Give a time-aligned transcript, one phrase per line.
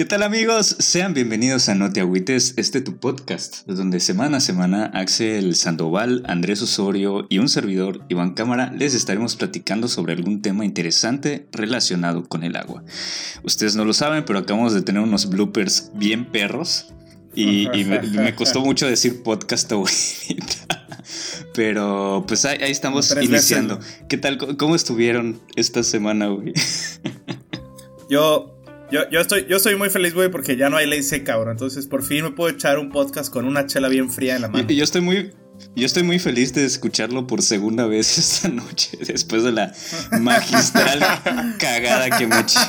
[0.00, 0.76] ¿Qué tal amigos?
[0.78, 6.22] Sean bienvenidos a No Te Agüites, este tu podcast, donde semana a semana Axel Sandoval,
[6.26, 12.26] Andrés Osorio y un servidor, Iván Cámara, les estaremos platicando sobre algún tema interesante relacionado
[12.26, 12.82] con el agua.
[13.42, 16.94] Ustedes no lo saben, pero acabamos de tener unos bloopers bien perros
[17.34, 20.86] y, me, costó mucho decir podcast ahorita.
[21.52, 23.78] Pero pues ahí, estamos iniciando.
[24.08, 24.56] ¿Qué tal?
[24.56, 26.54] ¿Cómo estuvieron esta semana, güey?
[28.08, 28.59] Yo
[28.90, 31.50] yo, yo, estoy, yo estoy muy feliz, güey, porque ya no hay ley seca, bro.
[31.50, 34.48] Entonces, por fin me puedo echar un podcast con una chela bien fría en la
[34.48, 34.68] mano.
[34.68, 35.32] Yo, yo estoy muy,
[35.76, 39.72] yo estoy muy feliz de escucharlo por segunda vez esta noche, después de la
[40.20, 41.00] magistral
[41.58, 42.60] cagada que me eché.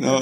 [0.00, 0.20] no,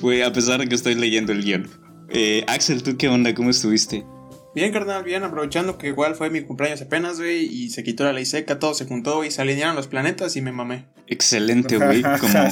[0.00, 1.68] güey, a pesar de que estoy leyendo el guion.
[2.10, 3.34] Eh, Axel, ¿tú qué onda?
[3.34, 4.04] ¿Cómo estuviste?
[4.52, 8.12] Bien, carnal, bien, aprovechando que igual fue mi cumpleaños apenas, güey, y se quitó la
[8.12, 10.86] ley seca, todo se juntó y se alinearon los planetas y me mamé.
[11.06, 12.48] Excelente, güey, como,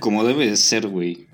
[0.00, 1.28] como debe ser, güey.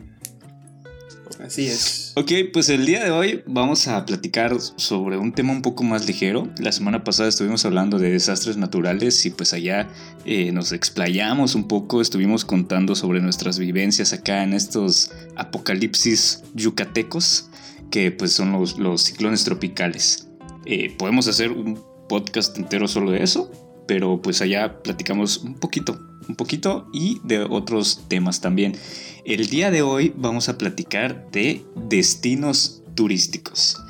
[1.44, 2.12] Así es.
[2.16, 6.06] Ok, pues el día de hoy vamos a platicar sobre un tema un poco más
[6.06, 6.48] ligero.
[6.58, 9.88] La semana pasada estuvimos hablando de desastres naturales y pues allá
[10.24, 17.50] eh, nos explayamos un poco, estuvimos contando sobre nuestras vivencias acá en estos apocalipsis yucatecos
[17.94, 20.26] que pues son los, ciclones tropicales.
[20.66, 23.52] Eh, podemos hacer un podcast entero solo de eso,
[23.86, 28.76] pero pues allá platicamos un poquito, un poquito y de otros temas también.
[29.24, 33.80] El día de hoy vamos a platicar de destinos turísticos.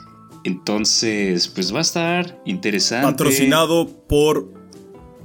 [0.44, 3.06] Entonces, pues va a estar interesante.
[3.06, 4.52] Patrocinado por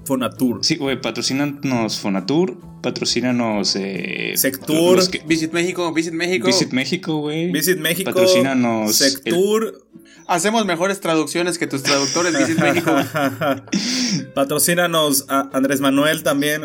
[0.10, 0.66] Fonatur.
[0.66, 6.48] Sí, güey, patrocínanos Fonatur, patrocínanos eh, Sectur, Visit México, Visit México.
[6.48, 7.52] Visit México, güey.
[7.52, 8.12] Visit México.
[8.12, 9.86] Patrocínanos Sectur.
[10.26, 12.92] Hacemos mejores traducciones que tus traductores Visit México.
[14.34, 16.64] Patrocínanos a Andrés Manuel también.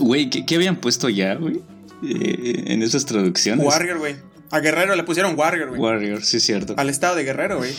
[0.00, 1.60] Güey, ¿qué, habían puesto ya, güey?
[2.02, 3.66] Eh, en esas traducciones.
[3.66, 4.16] Warrior, güey.
[4.50, 5.80] A Guerrero le pusieron Warrior, güey.
[5.80, 6.74] Warrior, sí, cierto.
[6.78, 7.72] Al estado de Guerrero, güey.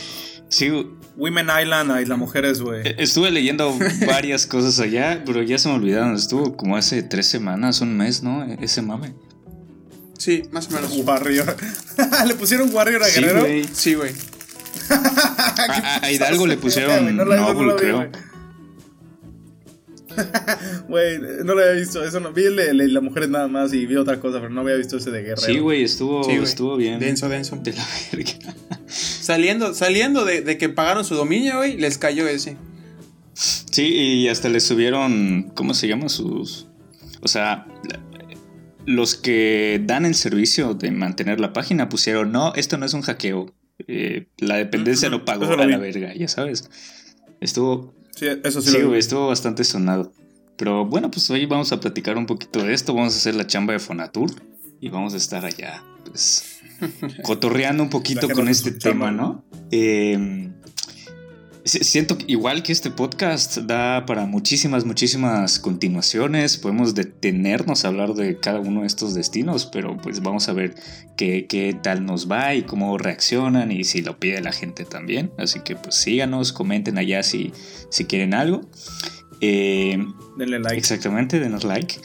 [0.48, 0.70] Sí.
[1.16, 2.86] Women Island, Isla Mujeres, güey.
[2.86, 6.14] E-, estuve leyendo varias cosas allá, pero ya se me olvidaron.
[6.14, 8.44] Estuvo como hace tres semanas, un mes, ¿no?
[8.44, 9.14] E-, ese mame.
[10.18, 10.96] Sí, más o menos.
[10.96, 11.56] Warrior.
[12.26, 13.46] ¿Le pusieron Warrior a Guerrero?
[13.72, 14.12] Sí, güey.
[16.02, 18.10] a, Hidalgo le pusieron no, creo.
[20.88, 22.04] Güey, no lo había visto.
[22.04, 24.60] Eso no, vi el de la mujer nada más y vi otra cosa, pero no
[24.60, 25.40] había visto ese de Guerrero.
[25.40, 27.00] Sí, güey, estuvo, estuvo bien.
[27.00, 27.56] Denso, denso.
[27.56, 28.32] De la verga.
[28.86, 32.56] saliendo saliendo de, que pagaron su dominio, güey, les cayó ese.
[33.34, 35.50] Sí, y hasta les subieron.
[35.54, 36.68] ¿Cómo se llama sus.?
[37.20, 37.66] O sea,
[38.86, 43.02] los que dan el servicio de mantener la página pusieron: no, esto no es un
[43.02, 43.52] hackeo.
[43.88, 46.70] Eh, la dependencia no pagó a la verga, ya sabes.
[47.40, 48.76] Estuvo Sí, eso sí.
[48.96, 50.12] estuvo bastante sonado.
[50.56, 52.94] Pero bueno, pues hoy vamos a platicar un poquito de esto.
[52.94, 54.30] Vamos a hacer la chamba de Fonatur
[54.80, 56.60] y vamos a estar allá, pues,
[57.24, 59.44] cotorreando un poquito con este tema, ¿no?
[59.70, 60.52] Eh,
[61.64, 66.58] Siento igual que este podcast da para muchísimas, muchísimas continuaciones.
[66.58, 70.74] Podemos detenernos a hablar de cada uno de estos destinos, pero pues vamos a ver
[71.16, 75.32] qué, qué, tal nos va y cómo reaccionan y si lo pide la gente también.
[75.38, 77.50] Así que pues síganos, comenten allá si,
[77.88, 78.60] si quieren algo.
[79.40, 79.96] Eh,
[80.36, 80.76] denle like.
[80.76, 81.96] Exactamente, denos like.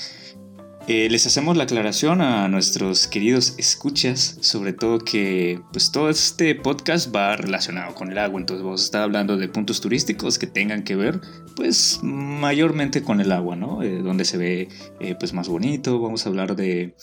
[0.91, 6.55] Eh, les hacemos la aclaración a nuestros queridos escuchas, sobre todo que pues todo este
[6.55, 10.47] podcast va relacionado con el agua, entonces vamos a estar hablando de puntos turísticos que
[10.47, 11.22] tengan que ver
[11.55, 13.83] pues mayormente con el agua, ¿no?
[13.83, 14.67] Eh, donde se ve
[15.00, 16.95] eh, pues más bonito, vamos a hablar de,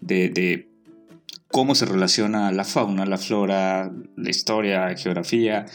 [0.00, 0.68] de,
[1.48, 5.66] cómo se relaciona la fauna, la flora, la historia, la geografía,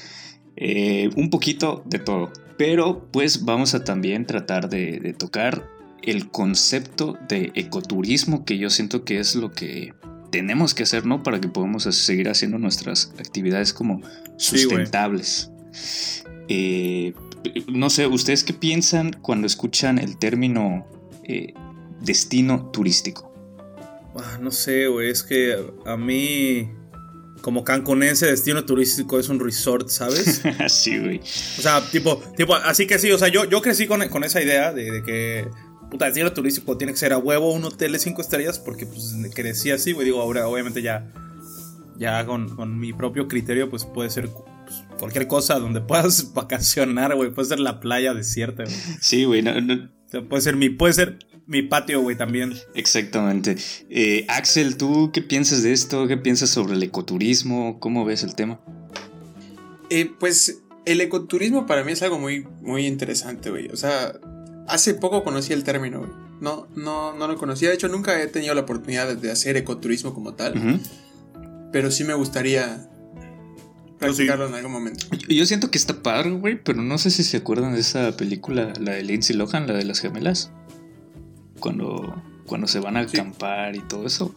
[1.17, 2.31] un poquito de todo.
[2.57, 8.70] Pero pues vamos a también tratar de, de tocar el concepto de ecoturismo que yo
[8.70, 9.94] siento que es lo que
[10.32, 11.23] tenemos que hacer, ¿no?
[11.23, 14.02] Para que podamos seguir haciendo nuestras actividades como
[14.38, 15.52] sustentables.
[16.49, 17.14] Eh,
[17.67, 20.85] no sé, ¿ustedes qué piensan cuando escuchan el término
[21.23, 21.53] eh,
[22.02, 23.34] destino turístico?
[24.16, 25.55] Ah, no sé, güey, es que
[25.85, 26.72] a mí,
[27.41, 30.41] como cancunense, destino turístico es un resort, ¿sabes?
[30.67, 31.20] sí, güey.
[31.20, 34.73] O sea, tipo, tipo, así que sí, o sea, yo, yo crecí con, esa idea
[34.73, 35.47] de que
[35.89, 39.16] puta, destino turístico tiene que ser a huevo un hotel de 5 estrellas porque pues
[39.34, 40.05] crecí así, güey.
[40.05, 41.11] Digo, ahora obviamente ya,
[41.97, 47.31] ya con, mi propio criterio, pues puede ser pues, cualquier cosa donde puedas vacacionar, güey.
[47.31, 48.75] Puede ser la playa desierta, güey.
[49.01, 49.43] Sí, güey.
[50.29, 52.53] puede ser mi, puede ser mi patio, güey, también.
[52.75, 53.55] Exactamente.
[53.90, 56.07] Eh, Axel, ¿tú qué piensas de esto?
[56.07, 57.79] ¿Qué piensas sobre el ecoturismo?
[57.79, 58.59] ¿Cómo ves el tema?
[59.90, 63.69] Eh, pues el ecoturismo para mí es algo muy, muy interesante, güey.
[63.69, 64.19] O sea,
[64.67, 67.69] hace poco conocí el término, No, no, no lo conocía.
[67.69, 70.79] De hecho, nunca he tenido la oportunidad de hacer ecoturismo como tal.
[71.72, 72.87] Pero sí me gustaría
[73.99, 75.08] practicarlo en algún momento.
[75.11, 78.16] Yo- Yo siento que está padre, güey, pero no sé si se acuerdan de esa
[78.16, 80.52] película, la de Lindsay Lohan, la de las gemelas.
[81.59, 83.17] Cuando, cuando se van a Sí.
[83.17, 84.35] acampar y todo eso.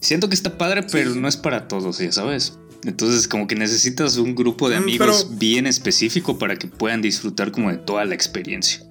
[0.00, 1.18] Siento que está padre, pero sí.
[1.20, 2.58] no es para todos, ya sabes.
[2.84, 7.02] Entonces, como que necesitas un grupo de Mm, amigos pero- bien específico para que puedan
[7.02, 8.82] disfrutar como de toda la experiencia.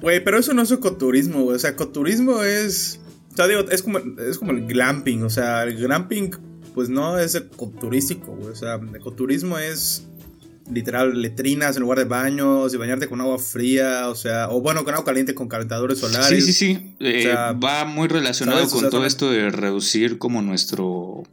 [0.00, 1.56] Güey, pero eso no es ecoturismo, güey.
[1.56, 3.00] O sea, ecoturismo es.
[3.32, 5.22] O sea, digo, es como, es como el glamping.
[5.22, 6.30] O sea, el glamping,
[6.74, 8.48] pues no es ecoturístico, güey.
[8.48, 10.06] O sea, ecoturismo es
[10.72, 14.08] literal letrinas en lugar de baños y bañarte con agua fría.
[14.08, 16.44] O sea, o bueno, con agua caliente con calentadores solares.
[16.44, 16.94] Sí, sí, sí.
[17.00, 18.72] Eh, O sea, va muy relacionado ¿sabes?
[18.72, 21.24] O con sea, todo esto de reducir como nuestro...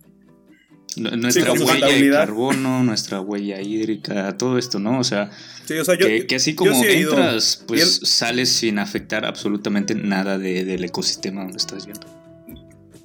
[0.97, 4.99] nu- Nuestra huella de carbono, nuestra huella hídrica, todo esto, ¿no?
[4.99, 5.29] O sea,
[5.65, 6.07] Sí, o sea, yo.
[6.07, 10.37] que, que así como sí he ido- entras, pues el- sales sin afectar absolutamente nada
[10.37, 12.07] de- del ecosistema donde estás viendo.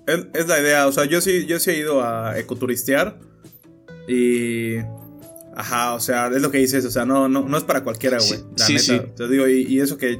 [0.06, 3.18] Es, es la idea, o sea, yo sí, yo sí he ido a ecoturistear
[4.08, 4.76] y...
[5.54, 8.16] Ajá, o sea, es lo que dices, o sea, no, no, no es para cualquiera,
[8.16, 8.40] güey.
[8.56, 10.18] Sí, la sí, neta, te digo, y, y eso que,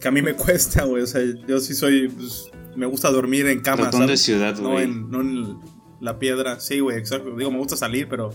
[0.00, 2.44] que a mí me cuesta, güey, o sea, yo sí soy, pues,
[2.76, 4.22] me gusta dormir en cama, Ratón de ¿sabes?
[4.22, 4.84] ciudad, No güey.
[4.84, 5.58] en, no en
[6.00, 7.34] la piedra, sí, güey, exacto.
[7.36, 8.28] Digo, me gusta salir, pero...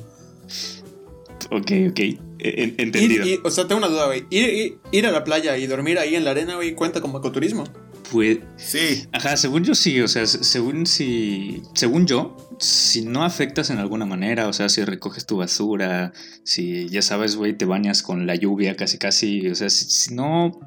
[1.51, 1.99] Ok, ok.
[1.99, 3.23] E- en- entendido.
[3.25, 4.25] Ir- ir- o sea, tengo una duda, güey.
[4.29, 7.65] Ir, ir- a la playa y dormir ahí en la arena, güey, cuenta como ecoturismo.
[8.11, 13.23] Pues, Sí, Ajá, según yo sí, o sea, se- según si, según yo, si no
[13.23, 16.13] afectas en alguna manera, o sea, si recoges tu basura,
[16.43, 20.13] si ya sabes, güey, te bañas con la lluvia casi casi, o sea, si, si
[20.13, 20.59] no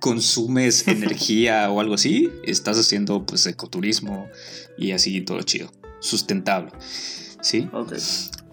[0.00, 4.28] consumes energía o algo así, estás haciendo pues ecoturismo
[4.78, 5.70] y así todo chido,
[6.00, 6.72] sustentable,
[7.40, 7.68] ¿sí?
[7.72, 7.92] Ok.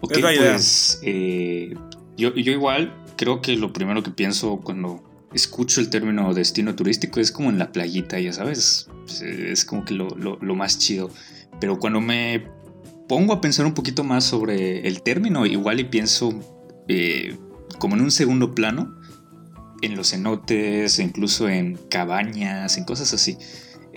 [0.00, 1.74] Ok, Es pues eh,
[2.16, 5.02] yo, yo igual creo que lo primero que pienso cuando
[5.34, 9.84] escucho el término destino turístico es como en la playita, ya sabes, es, es como
[9.84, 11.10] que lo, lo- lo más chido.
[11.60, 12.46] Pero cuando me
[13.08, 16.32] pongo a pensar un poquito más sobre el término, igual y pienso
[16.88, 17.36] eh,
[17.78, 18.94] como en un segundo plano,
[19.82, 23.36] en los cenotes, incluso en cabañas, en cosas así.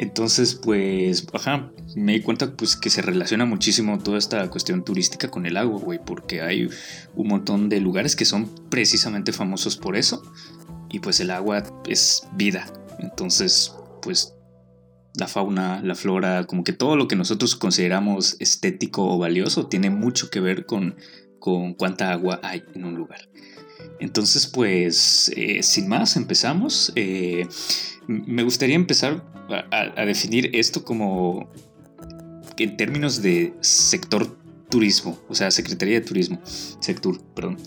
[0.02, 5.30] Entonces, pues, ajá, me di cuenta pues que se relaciona muchísimo toda esta cuestión turística
[5.30, 6.68] con el agua, güey, porque hay
[7.14, 10.24] un montón de lugares que son precisamente famosos por eso.
[10.90, 12.66] Y pues el agua es vida.
[12.98, 14.34] Entonces, pues
[15.14, 19.92] la fauna, la flora, como que todo lo que nosotros consideramos estético o valioso tiene
[19.92, 20.96] mucho que ver con,
[21.38, 23.30] con cuánta agua hay en un lugar.
[24.00, 26.92] Entonces, pues, eh, sin más, empezamos.
[26.96, 27.48] Eh,
[28.12, 29.24] me gustaría empezar
[29.72, 31.50] a, definir esto como
[32.58, 34.38] en términos de sector
[34.70, 37.58] turismo, o sea, Secretaría de Turismo, sector, perdón.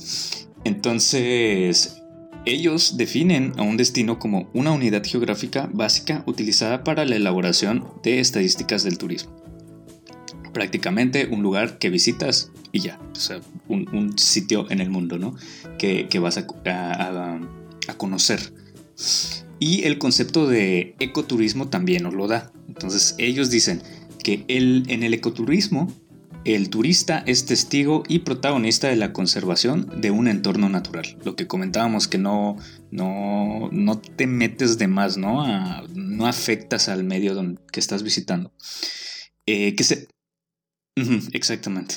[0.65, 2.01] Entonces,
[2.47, 8.21] ellos definen a un destino como una unidad geográfica básica utilizada para la elaboración de
[8.21, 9.33] estadísticas del turismo.
[10.53, 15.37] Prácticamente un lugar que visitas y ya, o sea, un, sitio en el mundo, ¿no?
[15.79, 16.47] Que, que vas a-
[17.89, 18.41] a conocer.
[19.59, 22.53] Y el concepto de ecoturismo también nos lo da.
[22.69, 23.83] Entonces ellos dicen
[24.23, 25.93] que el, en el ecoturismo
[26.45, 31.17] el turista es testigo y protagonista de la conservación de un entorno natural.
[31.25, 32.57] Lo que comentábamos que no,
[32.91, 35.43] no, no te metes de más, ¿no?
[35.43, 38.53] A- no afectas al medio donde, que estás visitando.
[39.47, 40.09] Eh, que se...
[41.33, 41.97] Exactamente.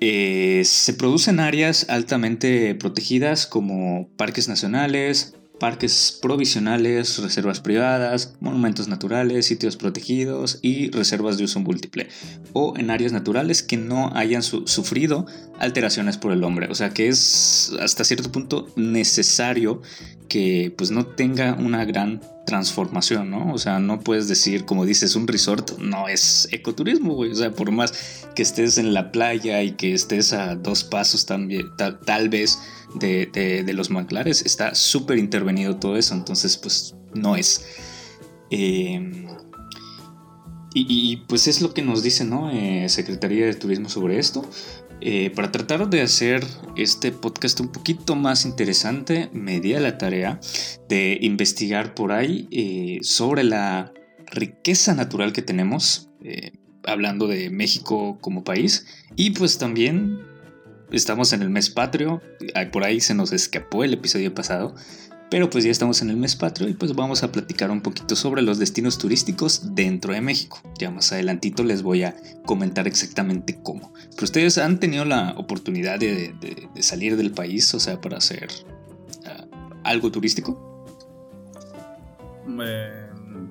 [0.00, 9.46] Eh, se producen áreas altamente protegidas como parques nacionales, parques provisionales, reservas privadas, monumentos naturales,
[9.46, 12.08] sitios protegidos y reservas de uso múltiple,
[12.54, 15.26] o en áreas naturales que no hayan su- sufrido
[15.60, 16.66] alteraciones por el hombre.
[16.70, 19.82] O sea que es hasta cierto punto necesario
[20.28, 23.52] que pues no tenga una gran transformación, ¿no?
[23.52, 27.30] O sea, no puedes decir, como dices, un resort no es ecoturismo, güey.
[27.32, 27.92] O sea, por más
[28.34, 32.58] que estés en la playa y que estés a dos pasos también, ta- tal vez
[32.94, 36.14] de, los manglares, está súper intervenido todo eso.
[36.14, 37.64] Entonces, pues no es.
[38.50, 39.26] Eh,
[40.72, 42.50] y, pues es lo que nos dice, ¿no?
[42.50, 44.48] Eh, Secretaría de Turismo sobre esto.
[45.00, 46.44] Eh, para tratar de hacer
[46.76, 50.38] este podcast un poquito más interesante, me di a la tarea
[50.88, 53.92] de investigar por ahí eh, sobre la
[54.26, 56.08] riqueza natural que tenemos,
[56.84, 60.20] hablando de México como país, y pues también
[60.92, 62.20] estamos en el mes patrio,
[62.72, 64.74] por ahí se nos escapó el episodio pasado,
[65.30, 68.16] pero pues ya estamos en el mes patrio y pues vamos a platicar un poquito
[68.16, 70.60] sobre los destinos turísticos dentro de México.
[70.76, 73.92] Ya más adelantito les voy a comentar exactamente cómo.
[74.10, 76.34] Pero ustedes han tenido la oportunidad de
[76.80, 78.48] salir del país, o sea, para hacer
[79.24, 79.46] ah,
[79.84, 80.84] algo turístico.
[82.64, 83.06] eh,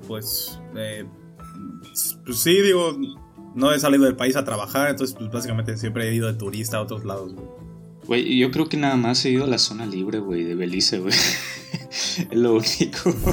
[0.05, 1.05] pues, eh,
[2.25, 2.97] pues sí, digo,
[3.55, 6.77] no he salido del país a trabajar, entonces pues básicamente siempre he ido de turista
[6.77, 7.47] a otros lados, güey.
[8.07, 10.97] Güey, yo creo que nada más he ido a la zona libre, güey, de Belice,
[10.97, 11.13] güey.
[12.31, 13.15] es lo único.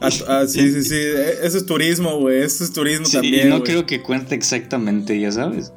[0.00, 0.94] Ah, ah, sí, sí, sí.
[1.42, 2.40] Eso es turismo, güey.
[2.40, 3.48] Eso es turismo sí, también.
[3.48, 5.72] No creo que cuente exactamente, ya sabes.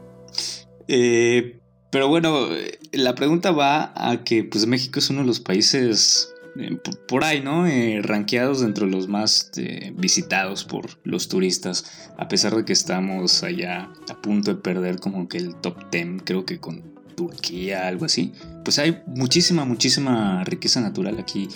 [0.87, 1.59] Eh,
[1.91, 2.49] pero bueno,
[2.91, 6.77] la pregunta va a que pues México es uno de los países eh,
[7.08, 7.65] por ahí, ¿no?
[7.65, 12.74] Eh, rankeados dentro de los más eh, visitados por los turistas, a pesar de que
[12.74, 16.84] estamos allá a punto de perder como que el top 10, creo que con
[17.15, 18.34] Turquía, algo así.
[18.65, 21.48] Pues hay muchísima, muchísima riqueza natural aquí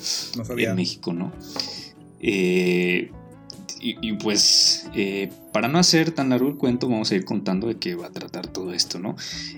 [0.58, 1.34] en México, ¿no?
[3.88, 4.90] y, pues,
[5.54, 8.12] para no hacer tan largo el cuento, vamos a ir contando de qué va a
[8.12, 9.16] tratar todo esto, ¿no?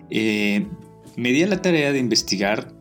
[0.09, 2.73] me di a la tarea de investigar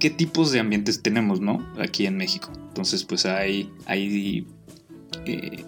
[0.00, 1.64] qué tipos de ambientes tenemos, ¿no?
[1.78, 2.50] Aquí en México.
[2.68, 4.46] Entonces, pues hay, hay,
[5.26, 5.64] eh,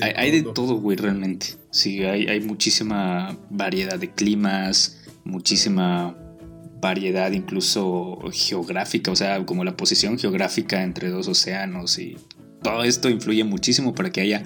[0.00, 1.48] hay, de todo, güey, realmente.
[1.70, 6.16] Sí, hay, hay muchísima variedad de climas, muchísima
[6.80, 12.16] variedad incluso geográfica, o sea, como la posición geográfica entre dos océanos y
[12.62, 14.42] todo esto influye muchísimo para que haya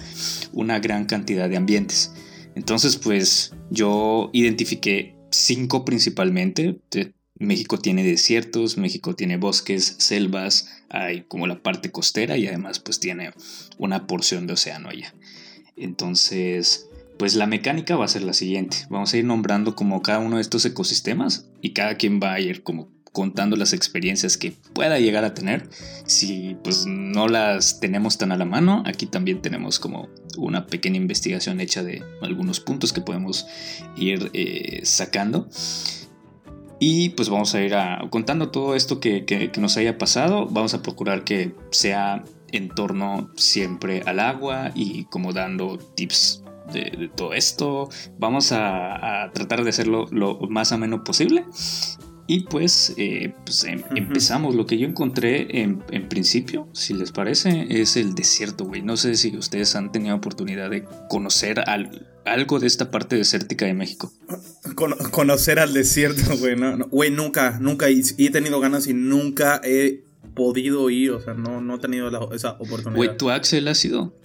[0.53, 2.13] una gran cantidad de ambientes.
[2.55, 6.79] Entonces, pues yo identifiqué cinco principalmente.
[7.41, 12.99] México tiene desiertos, México tiene bosques, selvas, hay como la parte costera y además pues
[12.99, 13.33] tiene
[13.77, 15.13] una porción de océano allá.
[15.75, 18.77] Entonces, pues la mecánica va a ser la siguiente.
[18.89, 22.39] Vamos a ir nombrando como cada uno de estos ecosistemas y cada quien va a
[22.39, 25.67] ir como contando las experiencias que pueda llegar a tener.
[26.05, 30.97] Si pues no las tenemos tan a la mano, aquí también tenemos como una pequeña
[30.97, 33.47] investigación hecha de algunos puntos que podemos
[33.97, 35.49] ir eh, sacando.
[36.83, 37.75] Y pues vamos a ir
[38.09, 40.47] contando todo esto que, nos haya pasado.
[40.47, 47.11] Vamos a procurar que sea en torno siempre al agua y como dando tips de,
[47.15, 47.87] todo esto.
[48.17, 51.45] Vamos a, tratar de hacerlo lo más ameno posible.
[52.31, 54.55] Y pues, eh, pues em, empezamos.
[54.55, 58.81] Lo que yo encontré en, principio, si les parece, es el desierto, güey.
[58.81, 61.61] No sé si ustedes han tenido oportunidad de conocer
[62.23, 64.13] algo de esta parte desértica de México.
[65.11, 66.55] conocer al desierto, güey.
[66.89, 67.89] güey, nunca, nunca.
[67.89, 71.11] Y, he tenido ganas y nunca he podido ir.
[71.11, 72.95] O sea, no, no he tenido esa oportunidad.
[72.95, 74.15] Güey, ¿tu Axel ha sido?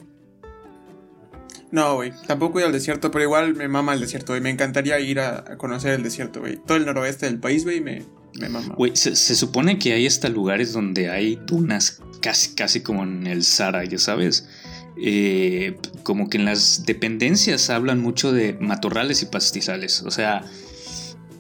[1.77, 2.11] No, güey.
[2.27, 4.41] Tampoco he al desierto, pero igual me mama el desierto, güey.
[4.41, 6.57] Me encantaría ir a, conocer el desierto, güey.
[6.57, 8.03] Todo el noroeste del país, güey, me,
[8.41, 8.75] me mama.
[8.79, 13.45] Güey, se, supone que hay hasta lugares donde hay dunas casi, casi como en el
[13.45, 14.49] Sahara, ya sabes.
[14.97, 20.01] Eh, como que en las dependencias hablan mucho de matorrales y pastizales.
[20.01, 20.47] O sea,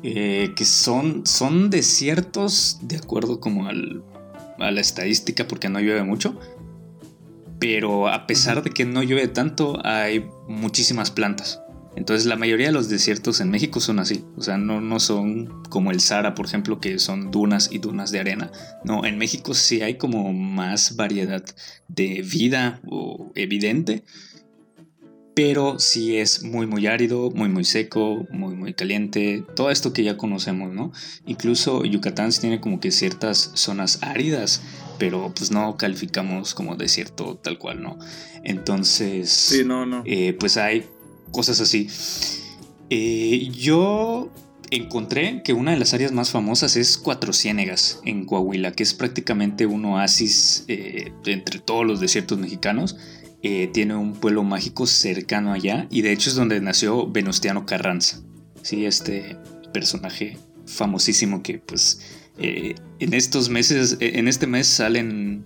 [0.02, 4.05] eh, que son, son desiertos de acuerdo como al,
[4.59, 6.38] a la estadística porque no llueve mucho
[7.59, 11.61] pero a pesar de que no llueve tanto, hay muchísimas plantas.
[11.97, 15.63] Entonces la mayoría de los desiertos en México son así, o sea, no, no son
[15.71, 18.53] como el Sahara, por ejemplo, que son dunas y dunas de arena.
[18.85, 21.43] No, en México sí hay como más variedad
[21.89, 24.05] de vida o evidente,
[25.35, 30.05] pero sí es muy muy árido, muy muy seco, muy muy caliente, todo esto que
[30.05, 30.93] ya conocemos, ¿no?
[31.27, 34.63] Incluso Yucatán tiene como que ciertas zonas áridas,
[34.99, 37.99] pero pues no calificamos como desierto tal cual, ¿no?
[38.45, 40.03] Entonces, sí, no, no.
[40.05, 40.87] Eh, pues hay
[41.31, 41.88] cosas así.
[42.91, 44.31] Eh, yo
[44.71, 48.95] encontré que una de las áreas más famosas es Cuatro Ciénegas en Coahuila, que es
[48.95, 52.97] prácticamente un oasis eh, entre todos los desiertos mexicanos
[53.49, 58.21] eh, tiene un pueblo mágico cercano allá y de hecho es donde nació Venustiano Carranza,
[58.62, 58.87] ¿sí?
[58.87, 59.37] este
[59.73, 60.37] personaje
[60.67, 62.00] famosísimo que pues
[62.38, 65.45] eh, en estos meses, eh, en este mes salen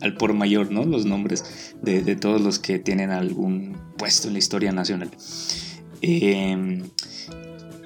[0.00, 0.84] al por mayor, ¿no?
[0.84, 5.10] Los nombres de, todos los que tienen algún puesto en la historia nacional.
[6.00, 6.82] Em,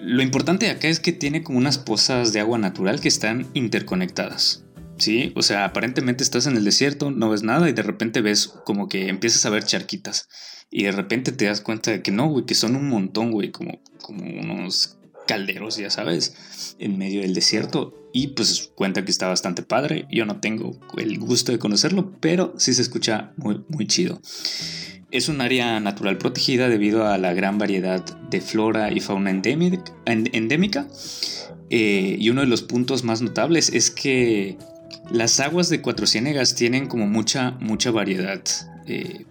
[0.01, 4.65] lo importante acá es que tiene como unas pozas de agua natural que están interconectadas.
[4.97, 8.47] Sí, o sea, aparentemente estás en el desierto, no ves nada y de repente ves
[8.65, 10.29] como que empiezas a ver charquitas.
[10.71, 13.51] Y de repente te das cuenta de que no, güey, que son un montón, güey,
[13.51, 18.11] como, como unos calderos, ya sabes, en medio del desierto.
[18.13, 20.07] Y pues cuenta que está bastante padre.
[20.11, 24.21] Yo no tengo el gusto de conocerlo, pero sí se escucha muy, muy chido.
[25.11, 30.89] Es un área natural protegida debido a la gran variedad de flora y fauna endémica.
[31.71, 34.59] Eh, y uno de los puntos más notables es que
[35.11, 38.43] las aguas de Cuatro Ciénegas tienen como mucha, mucha variedad
[38.87, 39.25] eh,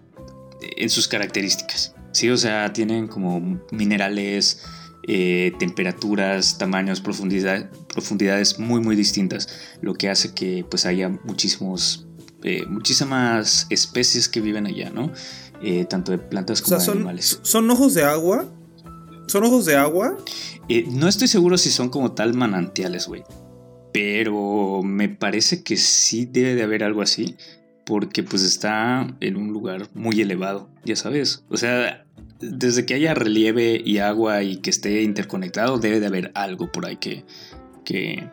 [0.78, 1.96] en sus características.
[2.12, 4.62] Sí, o sea, tienen como minerales,
[5.06, 9.48] eh, temperaturas, tamaños, profundidad, profundidades muy, muy distintas.
[9.82, 12.08] Lo que hace que pues haya muchísimos
[12.44, 15.12] eh, muchísimas especies que viven allá, ¿no?
[15.62, 17.40] Eh, tanto de plantas como de son, animales.
[17.42, 18.46] ¿Son ojos de agua?
[19.28, 20.18] ¿Son ojos de agua?
[20.88, 23.24] No estoy seguro si son como tal manantiales, güey.
[23.94, 27.38] Pero me parece que sí debe de haber algo así.
[27.86, 31.44] Porque pues está en un lugar muy elevado, ya sabes.
[31.50, 32.03] O sea,
[32.52, 36.86] desde que haya relieve y agua y que esté interconectado, debe de haber algo por
[36.86, 37.26] ahí que.
[37.86, 38.30] que.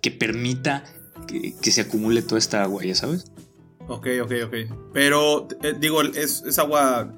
[0.00, 0.84] que permita
[1.26, 3.32] que, que se acumule toda esta agua, ya sabes.
[3.88, 4.54] Ok, ok, ok.
[4.92, 7.12] Pero, eh, digo, es, es, agua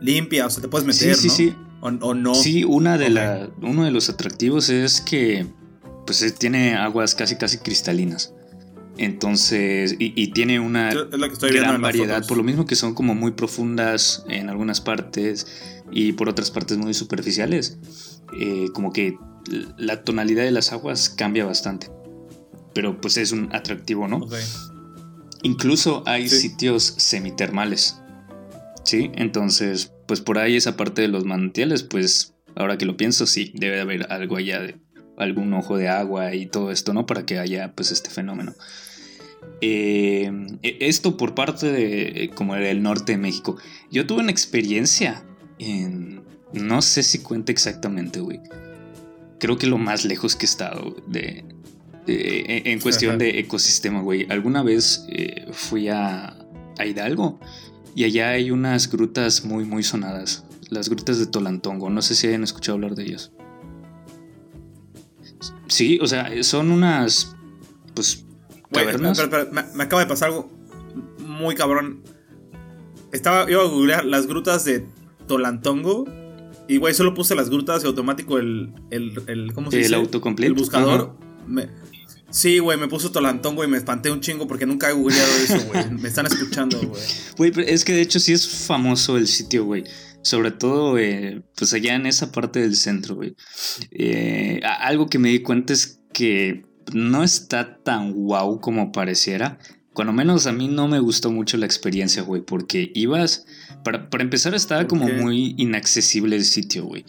[0.00, 1.46] limpia, o sea, te puedes meter, sí, sí,
[1.80, 1.92] ¿no?
[1.92, 2.34] Sí, o, o, no.
[2.34, 5.46] Sí, una de la, uno de los atractivos es que
[6.06, 8.32] pues eh, tiene aguas casi casi cristalinas.
[8.98, 14.24] Entonces, y, y tiene una gran variedad, por lo mismo que son como muy profundas
[14.28, 15.46] en algunas partes
[15.90, 17.78] y por otras partes muy superficiales.
[18.38, 19.16] eh, como que
[19.78, 21.88] la tonalidad de las aguas cambia bastante.
[22.74, 24.20] Pero pues es un atractivo, ¿no?
[25.42, 26.40] Incluso hay Sí.
[26.40, 28.00] sitios semitermales.
[28.84, 33.26] Sí, entonces, pues por ahí esa parte de los manantiales, pues ahora que lo pienso,
[33.26, 34.76] sí, debe de haber algo allá de
[35.16, 37.06] algún ojo de agua y todo esto, ¿no?
[37.06, 38.54] Para que haya pues este fenómeno.
[39.60, 40.30] Eh,
[40.62, 43.56] e- esto por parte de eh, como del norte de México.
[43.90, 45.24] Yo tuve una experiencia
[45.58, 46.22] en...
[46.52, 48.40] No sé si cuenta exactamente, güey.
[49.38, 51.44] Creo que lo más lejos que he estado de,
[52.06, 54.26] de- en- en cuestión de ecosistema, güey.
[54.30, 56.38] Alguna vez eh, fui a,
[56.78, 57.38] a Hidalgo
[57.94, 60.44] y allá hay unas grutas muy, muy sonadas.
[60.70, 61.90] Las grutas de Tolantongo.
[61.90, 63.32] No sé si hayan escuchado hablar de ellas.
[65.66, 67.34] Sí, o sea, son unas.
[67.94, 68.24] Pues.
[68.70, 69.18] Güey, cavernas.
[69.18, 70.50] espera, espera, me, me acaba de pasar algo
[71.20, 72.02] muy cabrón.
[73.12, 74.84] Estaba, iba a googlear las grutas de
[75.26, 76.04] Tolantongo.
[76.68, 78.72] Y, güey, solo puse las grutas y automático el.
[78.90, 79.94] el, el ¿Cómo se El dice?
[79.94, 80.48] autocomplete.
[80.48, 81.16] El buscador.
[81.46, 81.68] me-
[82.30, 85.60] sí, güey, me puso Tolantongo y me espanté un chingo porque nunca he googleado eso,
[85.68, 85.90] güey.
[86.02, 87.00] Me están escuchando, güey.
[87.38, 89.84] Güey, pero es que de hecho sí es famoso el sitio, güey.
[90.20, 93.34] Sobre todo, eh, pues allá en esa parte del centro, güey.
[93.90, 99.58] Eh, algo que me di cuenta es que no está tan guau como pareciera.
[99.92, 103.46] Cuando menos a mí no me gustó mucho la experiencia, güey, porque ibas...
[103.82, 107.04] Para, para empezar estaba ¿Por como muy inaccesible el sitio, güey.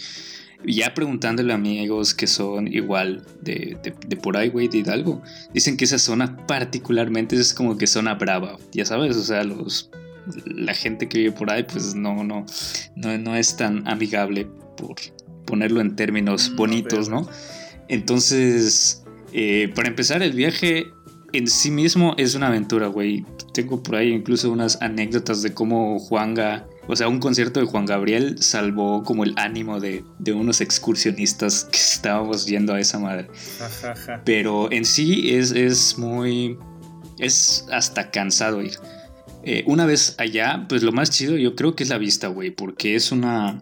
[0.66, 5.22] Ya preguntándole a amigos que son igual de, de, de por ahí, güey, de Hidalgo,
[5.54, 9.90] dicen que esa zona particularmente es como que zona brava, ya sabes, o sea, los
[10.46, 12.46] la gente que vive por ahí, pues no, no,
[12.96, 14.96] no, no es tan amigable por
[15.46, 17.28] ponerlo en términos Mm, bonitos, ¿no?
[17.88, 20.92] Entonces, eh, para empezar, el viaje
[21.34, 23.26] en sí mismo es una aventura, güey.
[23.54, 27.86] Tengo por ahí incluso unas anécdotas de cómo Juanga, o sea, un concierto de Juan
[27.86, 33.28] Gabriel salvó como el ánimo de, de unos excursionistas que estábamos yendo a esa madre.
[34.26, 36.58] Pero en sí es, es muy.
[37.20, 38.78] Es hasta cansado ir.
[39.44, 42.52] Eh, una vez allá, pues lo más chido yo creo que es la vista, güey,
[42.52, 43.62] porque es una.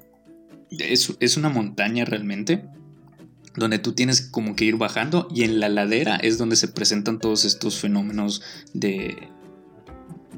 [0.69, 2.65] Es, es una montaña realmente.
[3.57, 7.19] Donde tú tienes como que ir bajando y en la ladera es donde se presentan
[7.19, 8.41] todos estos fenómenos
[8.73, 9.29] de,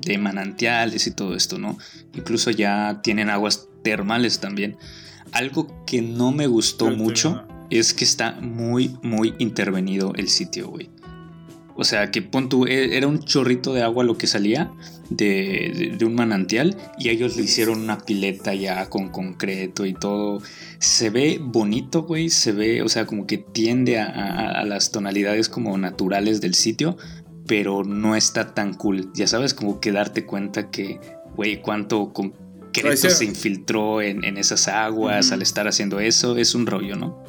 [0.02, 1.78] de manantiales y todo esto, ¿no?
[2.16, 4.78] Incluso ya tienen aguas termales también.
[5.34, 10.90] Algo que no me gustó mucho es que está muy, muy intervenido el sitio, güey.
[11.76, 14.72] O sea, que pon tú, e- era un chorrito de agua lo que salía
[15.10, 19.94] de, de- de un manantial y ellos le hicieron una pileta ya con concreto y
[19.94, 20.42] todo.
[20.80, 24.92] Se ve bonito, güey, se ve, o sea, como que tiende a, a- a las
[24.92, 26.98] tonalidades como naturales del sitio,
[27.48, 29.12] pero no está tan cool.
[29.14, 31.00] Ya sabes, como que darte cuenta que,
[31.36, 36.68] güey, cuánto concreto se infiltró en, en esas aguas al estar haciendo eso, es un
[36.68, 37.24] rollo, ¿no?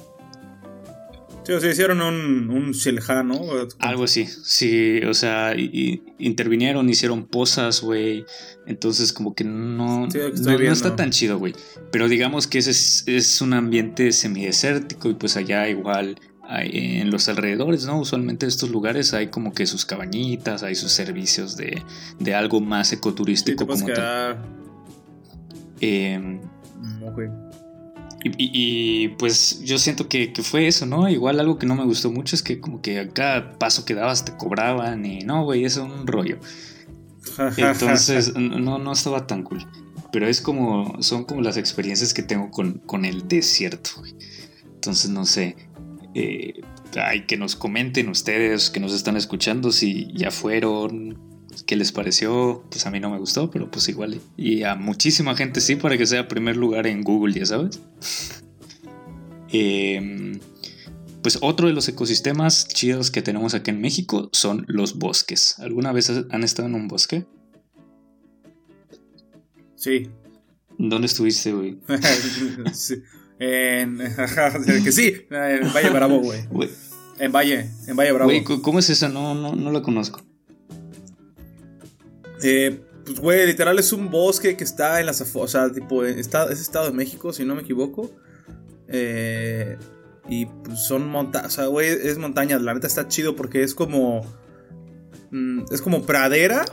[1.42, 3.40] Sí, o sea, hicieron un, un Shilha, ¿no?
[3.78, 5.70] Algo así, sí, o sea, y-
[6.18, 8.24] y intervinieron, hicieron posas, güey.
[8.66, 11.54] Entonces, como que no, Sí, no, está tan chido, güey.
[11.90, 16.18] Pero digamos que ese es, es un ambiente semidesértico y pues allá igual
[16.52, 18.00] en los alrededores, ¿no?
[18.00, 21.80] Usualmente estos lugares hay como que sus cabañitas, hay sus servicios de,
[22.18, 24.38] de algo más Sí, te ecoturístico como tal.
[27.02, 27.49] ok.
[28.22, 28.50] Y, y-
[29.04, 31.08] y, pues yo siento que, que fue eso, ¿no?
[31.08, 33.94] Igual algo que no me gustó mucho es que como que a cada paso que
[33.94, 36.38] dabas te cobraban y no, güey, eso es un rollo.
[37.56, 39.66] Entonces no, no estaba tan cool.
[40.12, 44.14] Pero es como, son como las experiencias que tengo con, con el desierto, güey.
[44.74, 45.56] Entonces no sé,
[46.14, 46.60] eh,
[47.00, 51.18] hay que nos comenten ustedes que nos están escuchando si ya fueron,
[51.70, 52.64] qué les pareció.
[52.68, 54.20] Pues a mí no me gustó, pero pues igual.
[54.36, 57.80] Y a muchísima gente sí, para que sea primer lugar en Google, ya sabes.
[59.52, 60.38] Em,
[61.22, 65.58] pues otro de los ecosistemas chidos que tenemos aquí en México son los bosques.
[65.58, 67.26] ¿Alguna vez han estado en un bosque?
[69.74, 70.08] Sí.
[70.78, 71.78] ¿Dónde estuviste, güey?
[72.72, 73.02] sí.
[73.40, 73.98] En,
[74.84, 76.42] que sí, en Valle Bravo, güey.
[77.18, 78.30] En Valle, en Valle Bravo.
[78.30, 79.08] Güey, ¿cómo es esa?
[79.08, 80.22] No, no, no la conozco.
[82.42, 86.44] Eh, pues, güey, literal es un bosque que está en las o sea, tipo, está,
[86.50, 88.10] es Estado de México, si no me equivoco.
[88.88, 89.78] Eh,
[90.28, 93.74] y pues son montañas, o sea, güey, es montañas, la neta está chido porque es
[93.74, 94.20] como...
[95.32, 96.64] Mm, es como pradera,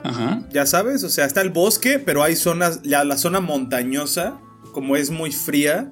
[0.51, 4.39] ya sabes, o sea, está el bosque, pero hay zonas, ya la zona montañosa,
[4.73, 5.91] como es muy fría,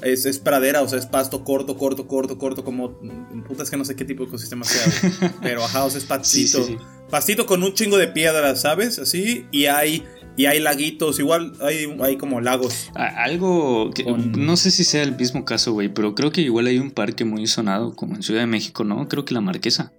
[0.00, 2.98] es, es, pradera, o sea, es pasto corto, corto, corto, corto, como.
[3.46, 6.04] Puta, es que no sé qué tipo de ecosistema sea, Pero ajá, o sea, es
[6.04, 6.64] pastito.
[7.10, 8.98] Pastito con un chingo de piedras, ¿sabes?
[8.98, 10.04] Así, y hay.
[10.36, 12.90] Y hay laguitos, igual hay, hay como lagos.
[12.94, 16.80] Algo que no sé si sea el mismo caso, güey, pero creo que igual hay
[16.80, 19.06] un parque muy sonado, como en Ciudad de México, ¿no?
[19.06, 19.92] Creo que la Marquesa.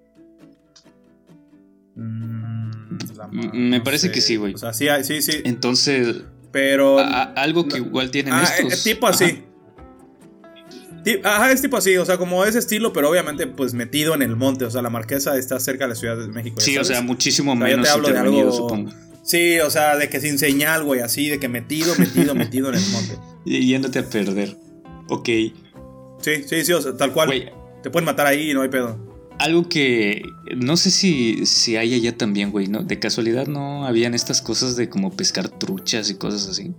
[1.95, 4.53] Mm, me parece que sí, güey.
[4.55, 5.41] O sea, sí, sí, sí.
[5.45, 6.23] Entonces.
[6.51, 6.99] Pero.
[6.99, 8.85] algo que igual tienen ah, estos.
[8.85, 9.23] Eh, tipo así.
[9.25, 9.41] Ajá,
[11.05, 14.65] es tipo así, o sea, como ese estilo, pero obviamente pues metido en el monte,
[14.65, 16.59] o sea, la Marquesa está cerca de la Ciudad de México.
[16.59, 18.91] Sí, o sea, muchísimo menos te de algo, supongo.
[19.23, 22.75] Sí, o sea, de que sin señal, güey, así, de que metido, metido, metido en
[22.75, 23.17] el monte.
[23.43, 24.55] Y yéndote a perder.
[25.09, 25.25] Ok.
[25.25, 27.51] Sí, sí, sí, o sea, tal cual.
[27.81, 28.97] Te pueden matar ahí, no hay pedo.
[29.37, 30.23] Algo que
[30.55, 32.83] no sé si, si hay allá también, güey, ¿no?
[32.83, 36.71] De casualidad no habían estas cosas de como pescar truchas y cosas así.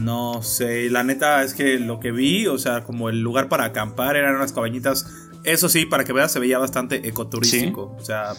[0.00, 3.64] No sé, la neta es que lo que vi, o sea, como el lugar para
[3.64, 5.06] acampar eran unas cabañitas.
[5.44, 7.94] Eso sí, para que veas, se veía bastante ecoturístico.
[7.98, 8.32] O sea,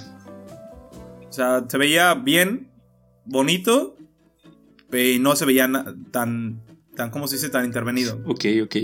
[1.28, 2.72] o sea, se veía bien,
[3.26, 3.96] bonito,
[4.92, 5.70] y no se veía
[6.12, 6.62] tan,
[6.96, 7.50] tan, ¿cómo se dice?
[7.50, 8.22] Tan intervenido.
[8.26, 8.76] Ok, ok.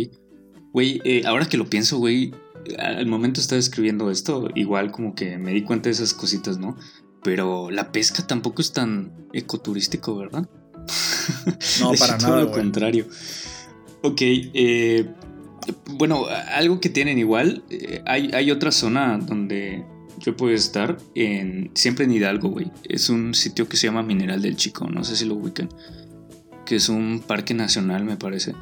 [0.73, 2.33] Güey, eh, ahora que lo pienso, güey,
[2.77, 6.77] al momento estaba escribiendo esto, igual como que me di cuenta de esas cositas, ¿no?
[7.23, 10.47] Pero la pesca tampoco es tan ecoturístico, ¿verdad?
[11.81, 12.27] No, para nada.
[12.27, 13.07] Todo lo contrario.
[14.01, 15.05] Ok, eh,
[15.91, 19.83] bueno, algo que tienen igual, eh, hay, hay, otra zona donde
[20.19, 22.71] yo puedo estar, en, siempre en Hidalgo, güey.
[22.87, 25.69] Es un sitio que se llama Mineral del Chico, no sé si lo ubican.
[26.65, 28.53] Que es un parque nacional, me parece.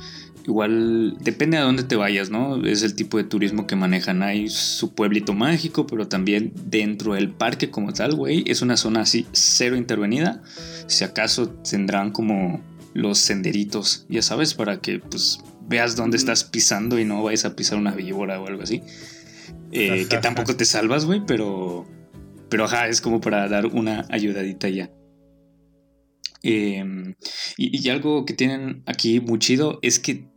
[0.48, 2.64] Igual depende a dónde te vayas, ¿no?
[2.64, 4.22] Es el tipo de turismo que manejan.
[4.22, 8.44] Hay su pueblito mágico, pero también dentro del parque como tal, güey.
[8.46, 10.44] Es una zona así cero intervenida.
[10.86, 12.62] Si acaso tendrán como
[12.94, 17.56] los senderitos, ya sabes, para que pues veas dónde estás pisando y no vayas a
[17.56, 18.84] pisar una víbora o algo así.
[19.72, 21.88] Eh, que tampoco te salvas, güey, pero...
[22.50, 24.92] Pero ajá, es como para dar una ayudadita ya.
[26.44, 27.16] Em,
[27.58, 30.35] y, y, algo que tienen aquí muy chido es que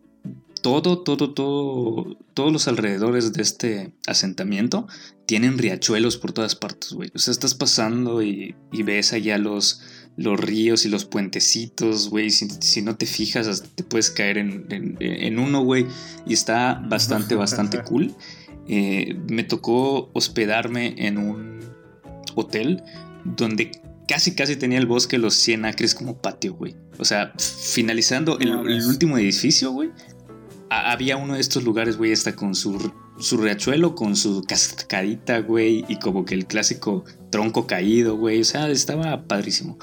[0.63, 4.87] todo, todo, todo, todos los alrededores de este asentamiento
[5.27, 7.11] tienen riachuelos por todas partes, güey.
[7.15, 9.83] O sea, estás pasando y, ves allá los,
[10.17, 12.31] los ríos y los puentecitos, güey.
[12.31, 15.87] Si, no te fijas, te puedes caer en, uno, güey.
[16.27, 18.15] Y está bastante, bastante cool.
[18.67, 21.61] Eh, me tocó hospedarme en un
[22.35, 22.83] hotel
[23.25, 23.73] donde
[24.09, 26.75] casi, casi tenía el bosque los 100 acres como patio, güey.
[26.99, 29.91] O sea, finalizando el, el último edificio, güey,
[30.71, 35.85] había uno de estos lugares, güey, hasta con su, su riachuelo, con su cascadita, güey,
[35.89, 38.41] y como que el clásico tronco caído, güey.
[38.41, 39.79] O sea, estaba padrísimo.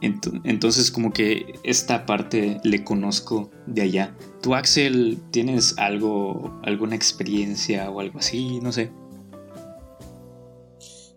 [0.00, 4.14] Entonces, como que esta parte le conozco de allá.
[4.40, 8.60] ¿Tú, Axel, tienes algo, alguna experiencia o algo así?
[8.60, 8.90] No sé.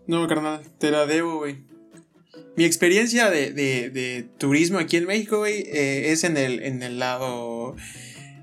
[0.06, 1.58] No, carnal, te la debo, güey.
[2.56, 7.76] Mi experiencia de, turismo aquí en México, güey, eh, es en el, en el lado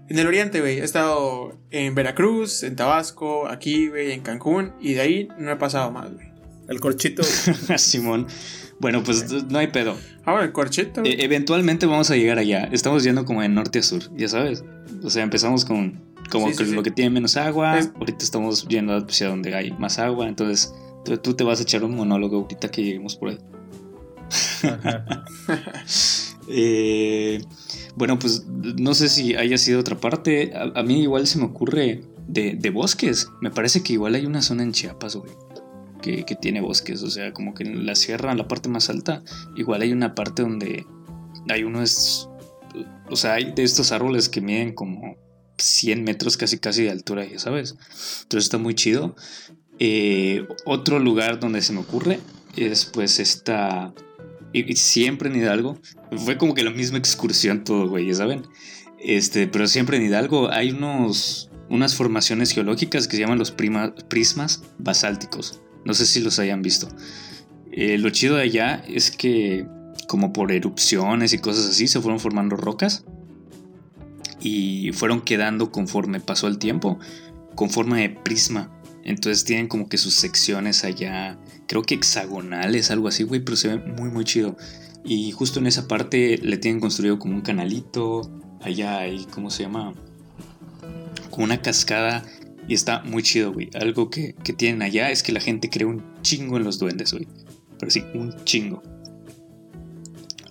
[0.10, 0.80] en el oriente, güey.
[0.80, 4.74] He estado en Veracruz, en Tabasco, aquí, güey, en Cancún.
[4.82, 6.28] Y de ahí no he pasado más, güey.
[6.68, 7.24] El corchito.
[7.78, 8.28] Simón.
[8.80, 9.96] Bueno, pues no hay pedo.
[10.26, 11.04] Ahora, el corchito.
[11.04, 12.70] E, eventualmente vamos a llegar allá.
[12.72, 14.64] Estamos yendo como de norte a sur, ya sabes.
[15.04, 17.80] O sea, empezamos con como lo que tiene menos agua.
[17.96, 20.28] Ahorita estamos yendo hacia donde hay más agua.
[20.28, 20.74] Entonces,
[21.22, 23.40] tú, te vas a echar un monólogo ahorita que lleguemos por ahí.
[26.50, 27.44] eh,
[27.96, 30.52] bueno, pues no sé si haya sido otra parte.
[30.54, 33.30] A, mí igual se me ocurre de, bosques.
[33.42, 35.32] Me parece que igual hay una zona en Chiapas, güey.
[36.02, 37.04] Que, tiene bosques.
[37.04, 39.24] O sea, como que en la sierra, en la parte más alta,
[39.56, 40.86] igual hay una parte donde
[41.50, 42.30] hay unos...
[43.10, 45.18] O sea, hay de estos árboles que miden como
[45.58, 47.76] 100 metros casi casi de altura, ya sabes.
[48.24, 49.16] Entonces está muy chido.
[49.80, 52.20] Eh, otro lugar donde se me ocurre
[52.56, 53.94] es pues esta
[54.54, 55.80] y, siempre en Hidalgo.
[56.18, 58.44] Fue como que la misma excursión todo, güey, ya saben.
[59.00, 64.64] Este, pero siempre en Hidalgo hay unos unas formaciones geológicas que se llaman los prismas
[64.80, 65.62] basálticos.
[65.86, 66.90] No sé si los hayan visto.
[67.72, 69.66] Eh, lo chido de allá es que
[70.08, 73.06] como por erupciones y cosas así se fueron formando rocas
[74.42, 77.00] y fueron quedando conforme pasó el tiempo
[77.56, 78.72] con forma de prisma.
[79.04, 81.38] Entonces tienen como que sus secciones allá,
[81.70, 84.58] creo que hexagonales, algo así, güey, pero se ve muy, muy chido.
[85.06, 88.28] Y justo en esa parte le tienen construido como un canalito,
[88.60, 89.94] allá hay, ¿cómo se llama?
[91.30, 92.26] Como una cascada.
[92.68, 93.70] Y está muy chido, güey.
[93.80, 97.14] Algo que, que tienen allá es que la gente cree un chingo en los duendes,
[97.14, 97.28] güey.
[97.78, 98.82] Pero sí, un chingo.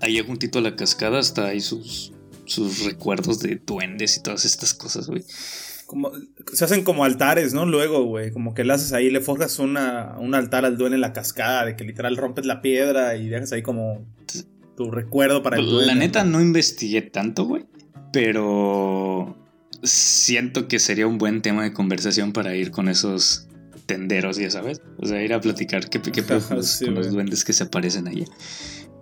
[0.00, 2.12] Allá juntito a la cascada hasta hay sus,
[2.44, 5.24] sus recuerdos de duendes y todas estas cosas, güey.
[5.88, 6.12] Como,
[6.52, 7.64] se hacen como altares, ¿no?
[7.64, 8.30] Luego, güey.
[8.30, 11.64] Como que le haces ahí, le forjas una, un altar al duende en la cascada,
[11.64, 14.06] de que literal rompes la piedra y dejas ahí como
[14.76, 15.86] tu recuerdo para el duende.
[15.86, 17.64] La neta no investigué tanto, güey.
[18.12, 19.34] Pero
[19.82, 23.48] siento que sería un buen tema de conversación para ir con esos
[23.86, 24.82] tenderos, ya sabes.
[24.98, 28.26] O sea, ir a platicar qué, qué con, los, duendes que se aparecen allá.